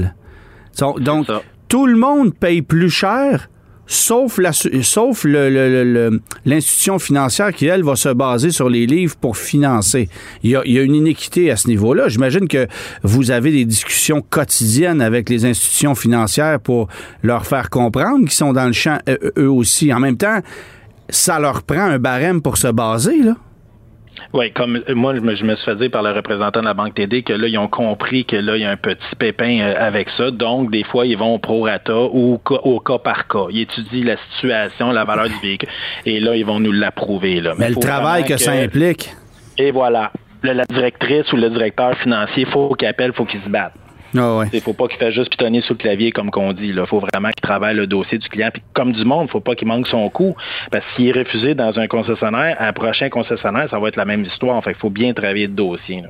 [1.00, 1.26] Donc,
[1.68, 3.48] tout le monde paye plus cher,
[3.86, 10.10] sauf l'institution financière qui, elle, va se baser sur les livres pour financer.
[10.42, 12.08] Il y a, il y a une inéquité à ce niveau-là.
[12.08, 12.66] J'imagine que
[13.02, 16.88] vous avez des discussions quotidiennes avec les institutions financières pour
[17.22, 18.98] leur faire comprendre qu'ils sont dans le champ
[19.38, 19.94] eux aussi.
[19.94, 20.40] En même temps,
[21.08, 23.34] ça leur prend un barème pour se baser, là?
[24.32, 26.94] Oui, comme euh, moi, je me, suis fait dire par le représentant de la Banque
[26.94, 29.74] TD que là, ils ont compris que là, il y a un petit pépin euh,
[29.78, 30.30] avec ça.
[30.30, 33.46] Donc, des fois, ils vont au prorata ou au cas par cas.
[33.50, 35.68] Ils étudient la situation, la valeur du véhicule.
[36.04, 37.40] Et là, ils vont nous l'approuver.
[37.40, 37.54] Là.
[37.58, 39.14] Mais, le travail que, ça implique.
[39.58, 40.12] Et voilà.
[40.42, 43.72] la directrice ou le directeur financier, il faut qu'il appelle, il faut qu'il se batte.
[44.16, 46.68] Ah il ne faut pas qu'il fasse juste pitonner sur le clavier, comme qu'on dit.
[46.68, 48.50] Il faut vraiment qu'il travaille le dossier du client.
[48.52, 50.34] Puis comme du monde, il ne faut pas qu'il manque son coup.
[50.70, 54.04] Parce que s'il est refusé dans un concessionnaire, un prochain concessionnaire, ça va être la
[54.04, 54.62] même histoire.
[54.62, 56.02] Fait il faut bien travailler le dossier.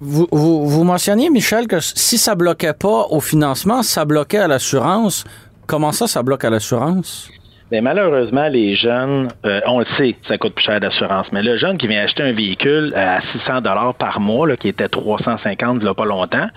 [0.00, 5.24] Vous, vous, mentionniez, Michel, que si ça bloquait pas au financement, ça bloquait à l'assurance.
[5.66, 7.30] Comment ça, ça bloque à l'assurance?
[7.70, 11.58] Mais malheureusement, les jeunes, euh, on le sait, ça coûte plus cher d'assurance, mais le
[11.58, 15.82] jeune qui vient acheter un véhicule à 600 dollars par mois, là, qui était 350
[15.82, 16.48] là pas longtemps,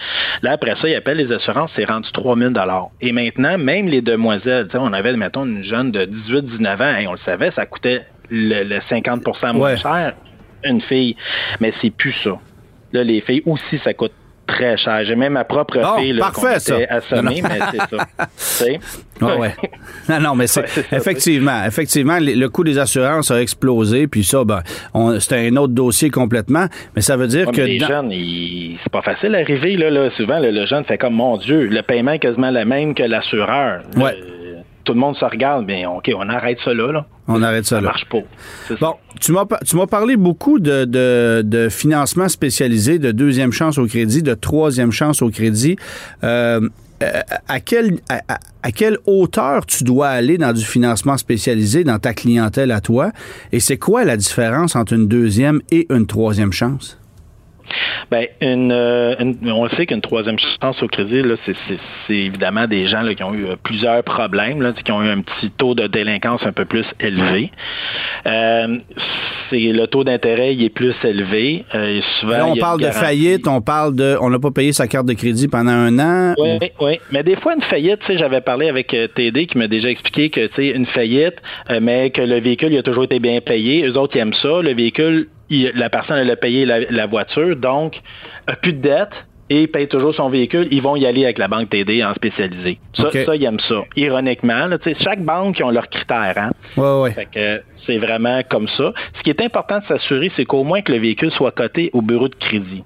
[0.42, 2.88] là après ça, il appelle les assurances, c'est rendu 3000 dollars.
[3.02, 7.14] Et maintenant, même les demoiselles, on avait mettons une jeune de 18-19 ans, et on
[7.14, 10.14] le savait, ça coûtait le, 50% moins cher
[10.64, 11.18] une fille,
[11.60, 12.40] mais c'est plus ça.
[12.94, 14.14] Là, les filles aussi, ça coûte
[14.52, 15.04] très cher.
[15.06, 16.76] J'ai même ma propre fille là, parfait, ça.
[16.90, 19.38] assommée, mais c'est ça.
[19.38, 19.54] ouais.
[20.10, 24.62] Non, non, mais c'est effectivement, effectivement, le coût des assurances a explosé, puis ça, ben,
[25.20, 28.12] c'est un autre dossier complètement, mais ça veut dire que les jeunes,
[28.84, 30.10] c'est pas facile d'arriver là, là.
[30.18, 33.82] Souvent, le, jeune fait comme mon Dieu, le paiement est quasiment le même que l'assureur.
[33.96, 34.18] Ouais
[34.84, 37.06] tout le monde se regarde, mais OK, on arrête ça là.
[37.28, 38.22] On arrête ça, ça marche pas.
[38.80, 39.32] Bon, tu
[39.76, 45.22] m'as parlé beaucoup de, de, financement spécialisé, de deuxième chance au crédit, de troisième chance
[45.22, 45.78] au crédit.
[46.24, 46.68] Euh,
[47.48, 52.72] à, quelle, à, quelle hauteur tu dois aller dans du financement spécialisé dans ta clientèle
[52.72, 53.12] à toi?
[53.52, 57.01] Et c'est quoi la différence entre une deuxième et une troisième chance?
[58.10, 61.56] Ben, euh, une, on sait qu'une troisième chance au crédit, là, c'est,
[62.10, 65.22] évidemment des gens là, qui ont eu euh, plusieurs problèmes, là, qui ont eu un
[65.22, 67.52] petit taux de délinquance un peu plus élevé.
[68.26, 68.78] Euh,
[69.50, 71.66] c'est le taux d'intérêt il est plus élevé.
[72.20, 75.14] souvent, on parle de faillite, on parle de, on n'a pas payé sa carte de
[75.14, 76.34] crédit pendant un an.
[76.38, 77.00] Oui, oui.
[77.12, 80.56] Mais des fois une faillite, j'avais parlé avec TD qui m'a déjà expliqué que tu
[80.56, 81.36] sais une faillite,
[81.82, 83.86] mais que le véhicule il a toujours été bien payé.
[83.86, 84.62] Eux autres ils aiment ça.
[84.62, 88.00] Le véhicule la personne elle a payé la, voiture, donc
[88.48, 89.14] a plus de dette
[89.50, 92.80] et paye toujours son véhicule, ils vont y aller avec la banque TD en spécialisé.
[92.94, 93.82] Ça, ça ils aiment ça.
[93.98, 94.70] Ironiquement,
[95.02, 96.38] chaque banque qui ont leurs critères.
[96.38, 96.52] Hein?
[96.78, 97.62] Ouais, ouais.
[97.86, 98.94] c'est vraiment comme ça.
[99.18, 102.02] Ce qui est important de s'assurer, c'est qu'au moins que le véhicule soit coté au
[102.02, 102.84] bureau de crédit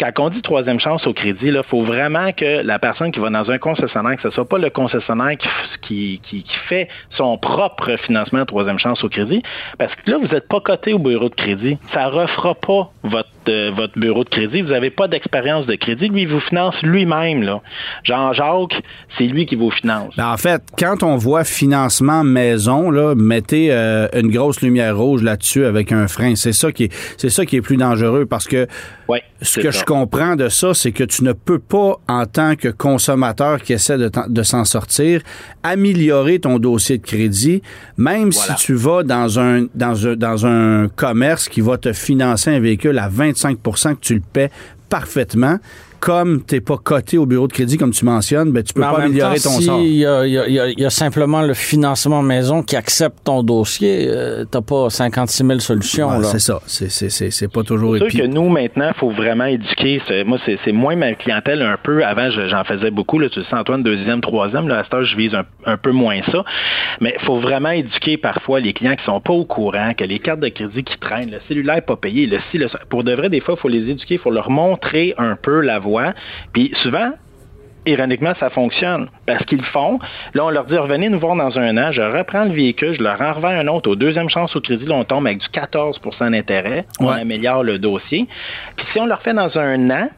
[0.00, 3.28] quand on dit troisième chance au crédit, il faut vraiment que la personne qui va
[3.28, 5.36] dans un concessionnaire, que ce soit pas le concessionnaire
[5.82, 9.42] qui, qui, fait son propre financement troisième chance au crédit,
[9.78, 11.78] parce que là, vous n'êtes pas coté au bureau de crédit.
[11.92, 14.62] Ça ne refera pas votre, euh, votre bureau de crédit.
[14.62, 16.08] Vous n'avez pas d'expérience de crédit.
[16.08, 17.42] Lui, il vous finance lui-même.
[17.42, 17.60] Là.
[18.04, 18.82] Jean-Jacques,
[19.18, 20.14] c'est lui qui vous finance.
[20.16, 25.22] Ben, en fait, quand on voit financement maison, là, mettez euh, une grosse lumière rouge
[25.22, 26.34] là-dessus avec un frein.
[26.36, 28.66] C'est ça qui est, c'est ça qui est plus dangereux parce que
[29.42, 32.68] ce que je comprends de ça, c'est que tu ne peux pas, en tant que
[32.68, 35.22] consommateur qui essaie de, s'en sortir,
[35.62, 37.62] améliorer ton dossier de crédit,
[37.96, 42.50] même si tu vas dans un, dans, un, dans un commerce qui va te financer
[42.50, 43.39] un véhicule à 25
[43.94, 44.50] que tu le paies
[44.88, 45.58] parfaitement
[46.00, 48.80] comme tu n'es pas coté au bureau de crédit, comme tu mentionnes, ben, tu peux
[48.80, 49.80] pas améliorer ton si sort.
[49.80, 54.06] Il y, a, simplement le financement maison qui accepte ton dossier.
[54.08, 56.22] Euh, tu n'as pas 56 000 solutions.
[56.22, 56.60] c'est ça.
[56.66, 60.00] C'est pas toujours C'est sûr que nous, maintenant, il faut vraiment éduquer.
[60.24, 62.02] Moi, c'est moins ma clientèle un peu.
[62.04, 63.18] Avant, j'en faisais beaucoup.
[63.18, 64.68] Là, tu sais, Antoine, deuxième, troisième.
[64.68, 65.32] Là, à ce je vise
[65.66, 66.44] un, peu moins ça.
[67.00, 70.18] Mais il faut vraiment éduquer parfois les clients qui sont pas au courant, que les
[70.18, 73.28] cartes de crédit qui traînent, le cellulaire n'est pas payé, le, le Pour de vrai,
[73.28, 75.89] des fois, il faut les éduquer, il faut leur montrer un peu la voie
[76.52, 77.12] puis souvent,
[77.86, 79.08] ironiquement, ça fonctionne.
[79.26, 79.98] Parce qu'ils font.
[80.34, 83.02] Là, on leur dit, revenez nous voir dans un an, je reprends le véhicule, je
[83.02, 83.90] leur en revends un autre.
[83.90, 86.86] Au deuxième chance au crédit, là, on tombe avec du 14% d'intérêt.
[87.00, 88.26] On améliore le dossier.
[88.76, 90.08] Puis si on leur fait dans un an,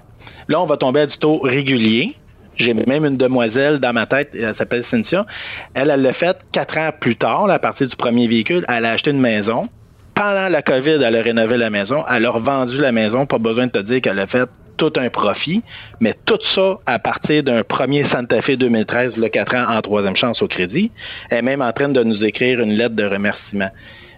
[0.49, 2.17] là, on va tomber à du taux régulier.
[2.57, 5.25] J'ai même une demoiselle dans ma tête, elle s'appelle Cynthia.
[5.73, 8.65] Elle, elle l'a fait quatre ans plus tard, à partir du premier véhicule.
[8.69, 9.69] Elle a acheté une maison.
[10.15, 12.05] Pendant la COVID, elle a rénové la maison.
[12.11, 13.25] Elle a revendu la maison.
[13.25, 14.47] Pas besoin de te dire qu'elle a fait
[14.77, 15.63] tout un profit,
[16.01, 20.17] mais tout ça à partir d'un premier Santa Fe 2013, le 4 ans en troisième
[20.17, 20.91] chance au crédit.
[21.31, 23.71] Est même en train de nous écrire une lettre de remerciement.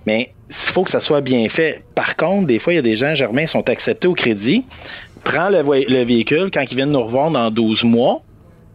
[0.07, 1.83] Mais il faut que ça soit bien fait.
[1.95, 4.65] Par contre, des fois, il y a des gens, Germain, sont acceptés au crédit,
[5.25, 8.23] prend le, véhicule, quand ils viennent nous revoir dans 12 mois,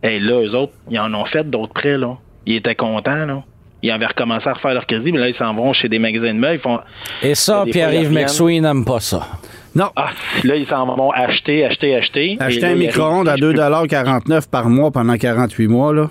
[0.01, 2.17] et là, eux autres, ils en ont fait d'autres prêts, là.
[2.45, 3.43] Ils étaient contents, là.
[3.81, 6.33] Ils avaient recommencé à refaire leur crédit, mais là, ils s'en vont chez des magasins
[6.33, 6.55] de meubles.
[6.55, 6.79] Ils font,
[7.21, 9.27] Et ça, Pierre-Yves McSween n'aime pas ça.
[9.75, 9.89] Non.
[9.95, 10.09] Ah,
[10.43, 12.37] là, ils s'en vont acheter, acheter, acheter.
[12.39, 16.09] Acheter un micro-ondes à 2,49 par mois pendant 48 mois, là.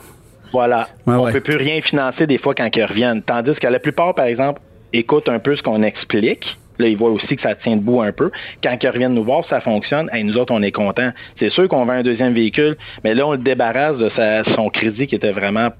[0.52, 0.88] Voilà.
[1.06, 3.22] on ne peut plus rien financer des fois quand ils reviennent.
[3.22, 4.60] Tandis que la plupart, par exemple,
[4.92, 6.56] écoutent un peu ce qu'on explique.
[6.78, 8.30] Là, ils voient aussi que ça tient debout un peu.
[8.62, 10.08] Quand ils reviennent nous voir, ça fonctionne.
[10.14, 11.10] Et nous autres, on est contents.
[11.38, 14.10] C'est sûr qu'on vend un deuxième véhicule, mais là, on le débarrasse de
[14.54, 15.70] son crédit qui était vraiment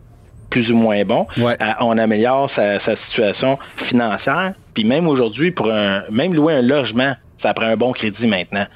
[0.51, 1.26] plus ou moins bon.
[1.39, 3.59] Euh, on améliore sa, sa, situation
[3.89, 4.55] financière.
[4.74, 8.66] Puis même aujourd'hui, pour un, même louer un logement, ça prend un bon crédit maintenant.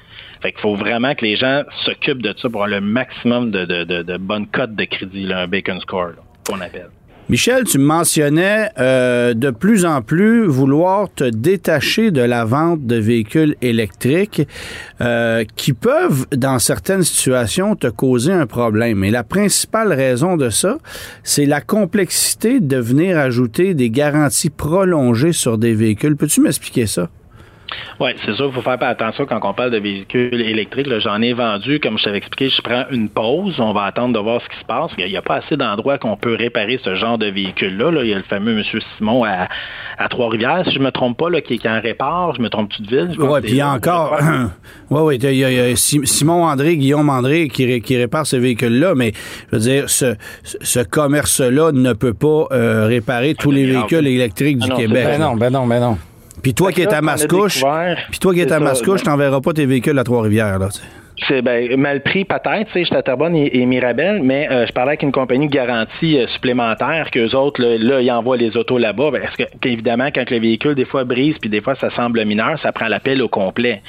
[0.41, 3.65] Fait qu'il faut vraiment que les gens s'occupent de ça pour avoir le maximum de,
[3.65, 6.11] de, de, bonnes cotes de crédit, un bacon score,
[6.47, 6.89] qu'on appelle.
[7.29, 12.97] Michel, tu mentionnais euh, de plus en plus vouloir te détacher de la vente de
[12.97, 14.41] véhicules électriques
[14.99, 19.05] euh, qui peuvent, dans certaines situations, te causer un problème.
[19.05, 20.77] Et la principale raison de ça,
[21.23, 26.17] c'est la complexité de venir ajouter des garanties prolongées sur des véhicules.
[26.17, 27.09] Peux-tu m'expliquer ça?
[27.99, 30.87] Oui, c'est sûr qu'il faut faire attention quand on parle de véhicules électriques.
[30.99, 33.55] J'en ai vendu, comme je t'avais expliqué, je prends une pause.
[33.59, 34.91] On va attendre de voir ce qui se passe.
[34.97, 37.91] Il n'y a pas assez d'endroits qu'on peut réparer ce genre de véhicule-là.
[38.03, 38.63] Il y a le fameux M.
[38.97, 39.47] Simon à,
[40.09, 42.35] Trois-Rivières, si je ne me trompe pas, là, qui, qui en répare.
[42.35, 43.11] Je me trompe toute ville.
[43.17, 44.17] Oui, puis il y a encore.
[44.89, 49.13] Oui, oui, il y, a Simon André, Guillaume André qui, qui répare ce véhicule-là, mais
[49.51, 54.57] je veux dire, ce, ce commerce-là ne peut pas euh, réparer tous les véhicules électriques
[54.57, 55.05] du ah Québec.
[55.05, 55.97] Ben non, ben non, ben non.
[56.43, 57.63] Puis toi qui es à Mascouche,
[58.09, 60.67] puis toi qui es à Mascouche, je t'enverrai pas tes véhicules à Trois-Rivières, là.
[61.27, 64.73] C'est ben, mal pris peut-être, tu sais, j'étais à Terrebonne et, Mirabel, mais euh, je
[64.73, 68.79] parlais avec une compagnie de garantie euh, supplémentaire qu'eux autres, là, ils envoient les autos
[68.79, 69.11] là-bas.
[69.11, 72.25] Ben, parce que, évidemment, quand le véhicule, des fois, brise, puis des fois, ça semble
[72.25, 73.81] mineur, ça prend l'appel au complet.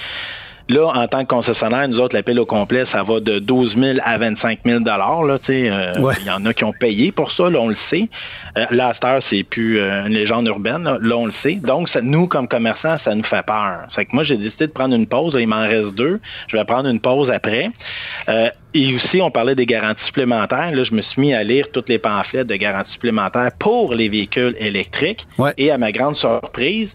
[0.69, 3.99] Là, en tant que concessionnaire, nous autres, l'appel au complet, ça va de 12 000
[4.03, 7.61] à 25 000 là, euh, Il y en a qui ont payé pour ça, là,
[7.61, 8.09] on le sait.
[8.57, 8.95] Euh, là,
[9.29, 11.57] c'est plus euh, une légende urbaine, là, on le sait.
[11.57, 13.81] Donc, ça, nous, comme commerçants, ça nous fait peur.
[13.95, 15.37] C'est que moi, j'ai décidé de prendre une pause.
[15.39, 16.19] il m'en reste deux.
[16.49, 17.71] Je vais prendre une pause après.
[18.31, 20.73] Euh, et aussi, on parlait des garanties supplémentaires.
[20.73, 24.09] Là, je me suis mis à lire toutes les pamphlets de garanties supplémentaires pour les
[24.09, 25.27] véhicules électriques.
[25.59, 26.89] Et à ma grande surprise,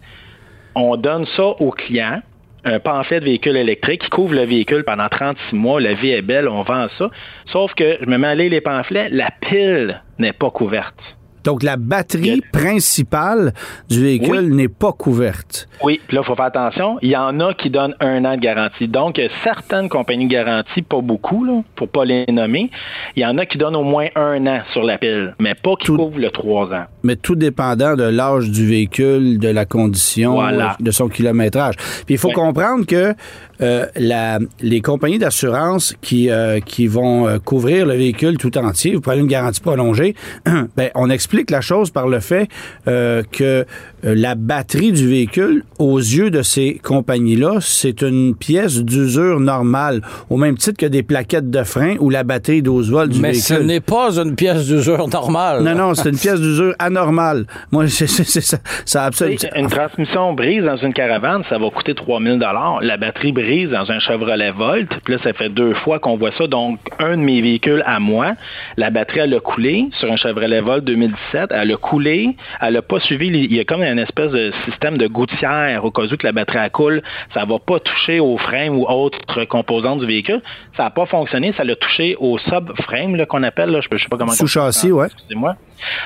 [0.76, 2.22] on donne ça aux clients
[2.66, 5.80] un pamphlet de véhicule électrique qui couvre le véhicule pendant 36 mois.
[5.80, 7.10] La vie est belle, on vend ça.
[7.48, 11.00] Sauf que je me mets à lire les pamphlets, la pile n'est pas couverte.
[11.44, 13.54] Donc, la batterie principale
[13.90, 15.68] du véhicule n'est pas couverte.
[15.84, 16.98] Oui, puis là, il faut faire attention.
[17.02, 18.88] Il y en a qui donnent un an de garantie.
[18.88, 22.70] Donc, certaines compagnies de garantie, pas beaucoup, là, pour pas les nommer,
[23.16, 25.76] il y en a qui donnent au moins un an sur la pile, mais pas
[25.80, 26.86] qui couvrent le trois ans.
[27.04, 30.40] Mais tout dépendant de l'âge du véhicule, de la condition,
[30.80, 31.76] de son kilométrage.
[32.06, 33.14] Puis, il faut comprendre que
[33.62, 38.96] euh, la, les compagnies d'assurance qui, euh, qui vont euh, couvrir le véhicule tout entier,
[38.96, 42.48] vous prenez une garantie prolongée, ben, on explique la chose par le fait
[42.86, 43.66] que
[44.04, 50.38] la batterie du véhicule, aux yeux de ces compagnies-là, c'est une pièce d'usure normale, au
[50.38, 53.58] même titre que des plaquettes de frein ou la batterie 12 volts du véhicule.
[53.58, 55.64] Mais ce n'est pas une pièce d'usure normale.
[55.64, 57.46] Non, non, c'est une pièce d'usure anormale.
[57.72, 58.58] Moi, c'est ça.
[58.86, 59.38] ça absolument...
[59.56, 62.40] Une transmission brise dans une caravane, ça va coûter 3000
[62.82, 64.90] La batterie brise dans un Chevrolet Volt.
[65.04, 66.48] Puis là, ça fait deux fois qu'on voit ça.
[66.48, 68.34] Donc, un de mes véhicules à moi,
[68.78, 71.52] la batterie, elle a coulé sur un Chevrolet Volt 2017.
[71.52, 72.36] Elle a coulé.
[72.62, 73.28] Elle n'a pas suivi.
[73.28, 76.32] Il y a comme un espèce de système de gouttière au cas où que la
[76.32, 77.02] batterie elle coule.
[77.34, 80.42] Ça va pas toucher au frein ou autres composantes du véhicule.
[80.78, 81.54] Ça n'a pas fonctionné.
[81.58, 83.70] Ça l'a touché au subframe qu'on appelle.
[83.70, 83.82] Là.
[83.82, 84.32] Je ne sais pas comment.
[84.32, 85.08] Sous châssis, ouais.
[85.08, 85.56] Excusez-moi.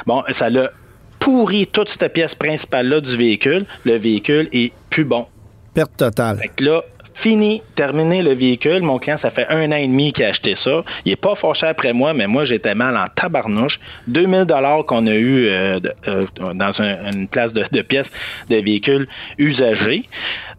[0.05, 0.71] Bon, ça l'a
[1.19, 3.65] pourri toute cette pièce principale-là du véhicule.
[3.85, 5.27] Le véhicule est plus bon.
[5.73, 6.37] Perte totale.
[6.37, 6.81] Fait que là,
[7.15, 8.81] Fini, terminé le véhicule.
[8.81, 10.83] Mon client, ça fait un an et demi qu'il a acheté ça.
[11.05, 13.79] Il est pas fâché après moi, mais moi, j'étais mal en tabarnouche.
[14.07, 16.73] 2000 dollars qu'on a eu euh, euh, dans
[17.13, 18.09] une place de, de pièces
[18.49, 19.07] de véhicules
[19.37, 20.03] usagés.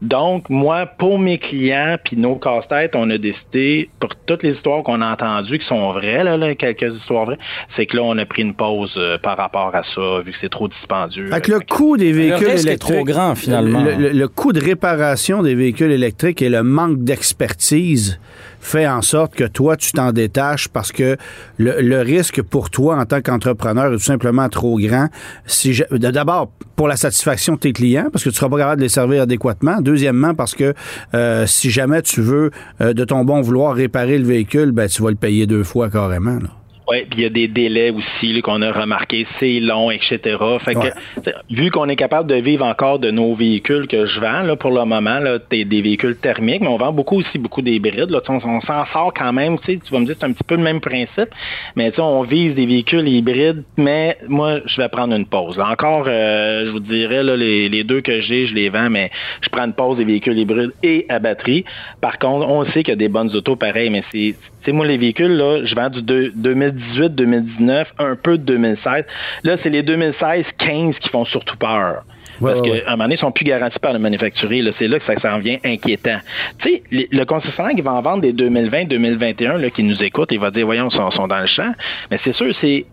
[0.03, 4.83] Donc, moi, pour mes clients puis nos casse-têtes, on a décidé, pour toutes les histoires
[4.83, 7.39] qu'on a entendues qui sont vraies, là, quelques histoires vraies,
[7.77, 10.39] c'est que là, on a pris une pause euh, par rapport à ça, vu que
[10.41, 11.31] c'est trop dispendieux.
[11.31, 12.75] Fait que le coût des véhicules électriques.
[12.75, 13.85] Est trop grand, finalement.
[13.85, 18.19] le, coût de réparation des véhicules électriques et le manque d'expertise
[18.65, 21.17] fait en sorte que toi, tu t'en détaches parce que
[21.59, 25.09] le, risque pour toi en tant qu'entrepreneur est tout simplement trop grand.
[25.47, 28.85] Si D'abord, pour la satisfaction de tes clients, parce que tu seras pas capable de
[28.85, 29.81] les servir adéquatement.
[29.81, 30.75] Deuxièmement, parce que
[31.15, 32.51] euh, si jamais tu veux,
[32.81, 35.91] euh, de ton bon vouloir, réparer le véhicule, ben, tu vas le payer deux fois
[35.91, 36.39] carrément.
[36.39, 36.64] Là.
[36.87, 40.19] Oui, puis il y a des délais aussi qu'on a remarqué, c'est long, etc.
[40.61, 44.43] Fait que, vu qu'on est capable de vivre encore de nos véhicules que je vends,
[44.43, 47.63] là, pour le moment, là, des, des véhicules thermiques, mais on vend beaucoup aussi beaucoup
[47.63, 48.11] d'hybrides.
[48.11, 50.57] Là, on, on s'en sort quand même, tu vas me dire c'est un petit peu
[50.57, 51.31] le même principe,
[51.75, 55.59] mais on vise des véhicules hybrides, mais moi, je vais prendre une pause.
[55.59, 59.11] encore, euh, je vous dirais, là, les, les deux que j'ai, je les vends, mais
[59.41, 61.65] je prends une pause des véhicules hybrides et à batterie.
[62.03, 64.87] Par contre, on sait qu'il y a des bonnes autos pareils, mais c'est c'est moi,
[64.87, 69.05] les véhicules, là, je vends du 2018, 2019, un peu de 2016.
[69.45, 72.05] Là, c'est les 2016-15 qui font surtout peur.
[72.41, 74.69] Parce qu'à un moment donné, ils sont plus garantis par le manufacturier.
[74.79, 76.19] C'est là que ça s'en vient inquiétant.
[76.59, 80.31] Tu sais, le concessionnaire qui va en vendre des 2020, 2021, là, qui nous écoute,
[80.33, 81.73] il va dire, voyons, ils sont, sont dans le champ.
[82.11, 82.87] Mais c'est sûr, c'est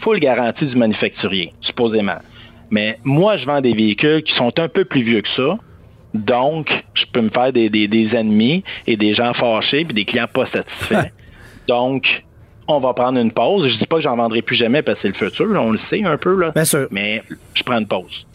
[0.00, 2.18] full garantie du manufacturier, supposément.
[2.70, 5.58] Mais moi, je vends des véhicules qui sont un peu plus vieux que ça,
[6.14, 10.28] donc, je peux me faire des, des, ennemis et des gens fâchés puis des clients
[10.32, 11.10] pas satisfaits.
[11.68, 12.24] Donc,
[12.66, 13.68] on va prendre une pause.
[13.68, 15.78] Je dis pas que j'en vendrai plus jamais parce que c'est le futur, on le
[15.88, 16.50] sait un peu, là.
[16.50, 16.88] Bien sûr.
[16.90, 17.22] Mais
[17.54, 18.26] je prends une pause.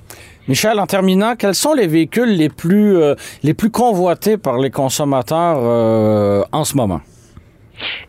[0.48, 4.70] Michel, en terminant, quels sont les véhicules les plus, euh, les plus convoités par les
[4.70, 7.02] consommateurs euh, en ce moment?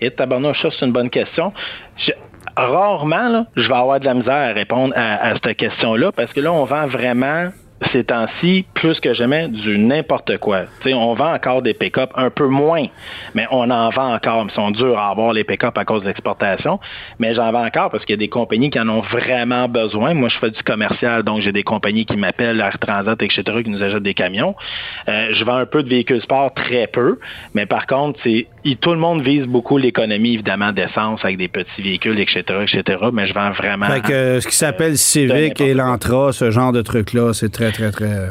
[0.00, 1.52] Et tabarnouche, ça, c'est une bonne question.
[1.96, 2.12] Je-
[2.56, 6.32] rarement, là, je vais avoir de la misère à répondre à, à cette question-là parce
[6.32, 7.48] que là, on vend vraiment
[7.92, 10.62] ces temps-ci, plus que jamais, du n'importe quoi.
[10.80, 12.86] Tu sais, on vend encore des pick-up un peu moins,
[13.34, 14.46] mais on en vend encore.
[14.48, 16.80] Ils sont durs à avoir les pick-up à cause de l'exportation,
[17.18, 20.14] mais j'en vends encore parce qu'il y a des compagnies qui en ont vraiment besoin.
[20.14, 23.70] Moi, je fais du commercial, donc j'ai des compagnies qui m'appellent, Air Transat, etc., qui
[23.70, 24.54] nous achètent des camions.
[25.08, 27.18] Euh, je vends un peu de véhicules sport, très peu,
[27.54, 31.48] mais par contre, c'est il- tout le monde vise beaucoup l'économie, évidemment, d'essence avec des
[31.48, 33.86] petits véhicules, etc., etc., mais je vends vraiment...
[33.86, 37.72] Fait que euh, ce qui s'appelle Civic et l'Antra, ce genre de truc-là, c'est très,
[37.72, 38.04] très, très.
[38.12, 38.30] euh,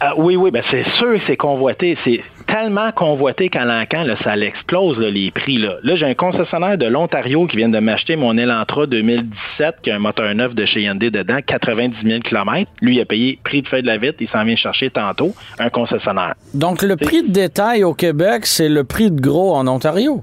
[0.00, 1.96] Ah, oui, oui, ben c'est sûr c'est convoité.
[2.04, 2.20] C'est
[2.52, 5.56] tellement convoité qu'à l'encan, ça l'explose les prix.
[5.58, 9.90] Là, là j'ai un concessionnaire de l'Ontario qui vient de m'acheter mon Elantra 2017, qui
[9.90, 12.70] a un moteur neuf de chez Hyundai dedans, 90 000 km.
[12.82, 15.32] Lui, il a payé prix de feuille de la vitre, il s'en vient chercher tantôt,
[15.58, 16.34] un concessionnaire.
[16.54, 20.22] Donc, le prix de détail au Québec, c'est le prix de gros en Ontario.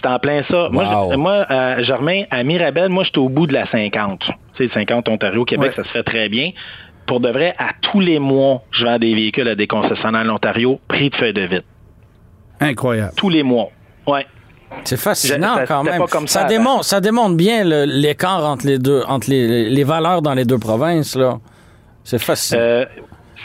[0.00, 0.68] C'est en plein ça.
[0.70, 1.12] Moi, Wow.
[1.12, 4.20] je- moi euh, Germain, à Mirabel, moi, j'étais au bout de la 50.
[4.56, 5.82] Tu sais, 50 Ontario, Québec, Ouais.
[5.82, 6.50] ça se fait très bien.
[7.06, 10.34] Pour de vrai, à tous les mois, je vends des véhicules à des concessionnaires en
[10.34, 11.66] Ontario, prix de feuille de vitre.
[12.60, 13.12] Incroyable.
[13.16, 13.68] Tous les mois.
[14.06, 14.26] Ouais.
[14.84, 15.98] C'est fascinant Je- ça- quand même.
[15.98, 19.84] pas comme ça, démontre, ça démontre bien le- l'écart entre les deux, entre les, les
[19.84, 21.14] valeurs dans les deux provinces.
[21.16, 21.38] là.
[22.02, 22.60] C'est fascinant.
[22.60, 22.84] Euh,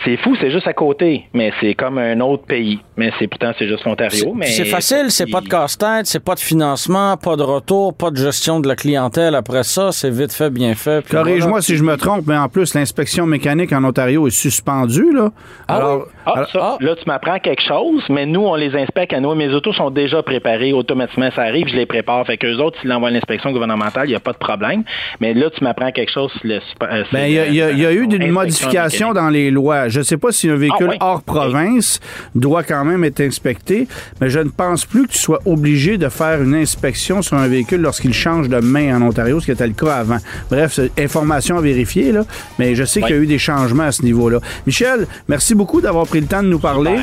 [0.03, 2.79] c'est fou, c'est juste à côté, mais c'est comme un autre pays.
[2.97, 4.33] Mais c'est pourtant c'est juste l'Ontario.
[4.33, 8.11] mais C'est facile, c'est pas de casse-tête, c'est pas de financement, pas de retour, pas
[8.11, 9.35] de gestion de la clientèle.
[9.35, 11.07] Après ça, c'est vite fait, bien fait.
[11.07, 11.61] Corrige-moi voilà.
[11.61, 15.31] si je me trompe, mais en plus, l'inspection mécanique en Ontario est suspendue, là.
[15.67, 16.03] Ah oui?
[16.25, 16.77] Ah, alors- ça, ah.
[16.79, 19.33] là, tu m'apprends quelque chose, mais nous, on les inspecte à nous.
[19.35, 21.29] Mes autos sont déjà préparées automatiquement.
[21.35, 22.25] Ça arrive, je les prépare.
[22.25, 24.83] Fait qu'eux autres, s'ils l'envoient à l'inspection gouvernementale, il n'y a pas de problème.
[25.19, 26.31] Mais là, tu m'apprends quelque chose.
[26.43, 29.23] Le, euh, Ben, il y a, il y a- il y a eu modifications mécanique.
[29.25, 29.87] dans les lois.
[29.89, 30.97] Je ne sais pas si un véhicule Ah, ouais.
[31.01, 31.99] hors province
[32.35, 33.87] doit quand même être inspecté,
[34.19, 37.47] mais je ne pense plus que tu sois obligé de faire une inspection sur un
[37.47, 40.17] véhicule lorsqu'il change de main en Ontario, ce qui était le cas avant.
[40.49, 42.21] Bref, c'est information à vérifier, là,
[42.59, 44.39] mais je sais qu'il y a eu des changements à ce niveau-là.
[44.67, 46.97] Michel, merci beaucoup d'avoir pris le temps de nous parler.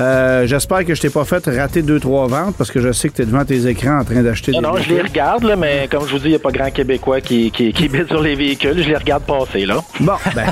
[0.00, 3.08] Euh, J'espère que je t'ai pas fait rater deux, trois ventes, parce que je sais
[3.10, 5.44] que tu es devant tes écrans en train d'acheter Non, des non, je les regarde,
[5.44, 7.88] là, mais comme je vous dis, il n'y a pas grand Québécois qui, qui, qui
[7.88, 8.82] bide sur les véhicules.
[8.82, 9.76] Je les regarde passer, là.
[10.00, 10.46] Bon, ben,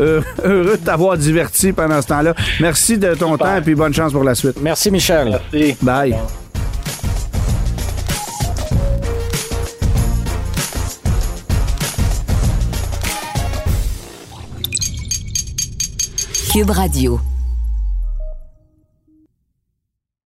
[0.44, 2.34] heureux de t'avoir diverti pendant ce temps-là.
[2.60, 4.56] Merci de ton temps et puis bonne chance pour la suite.
[4.62, 5.38] Merci, Michel.
[5.52, 5.76] Merci.
[5.82, 6.16] Bye.
[16.52, 17.31] Cube Radio.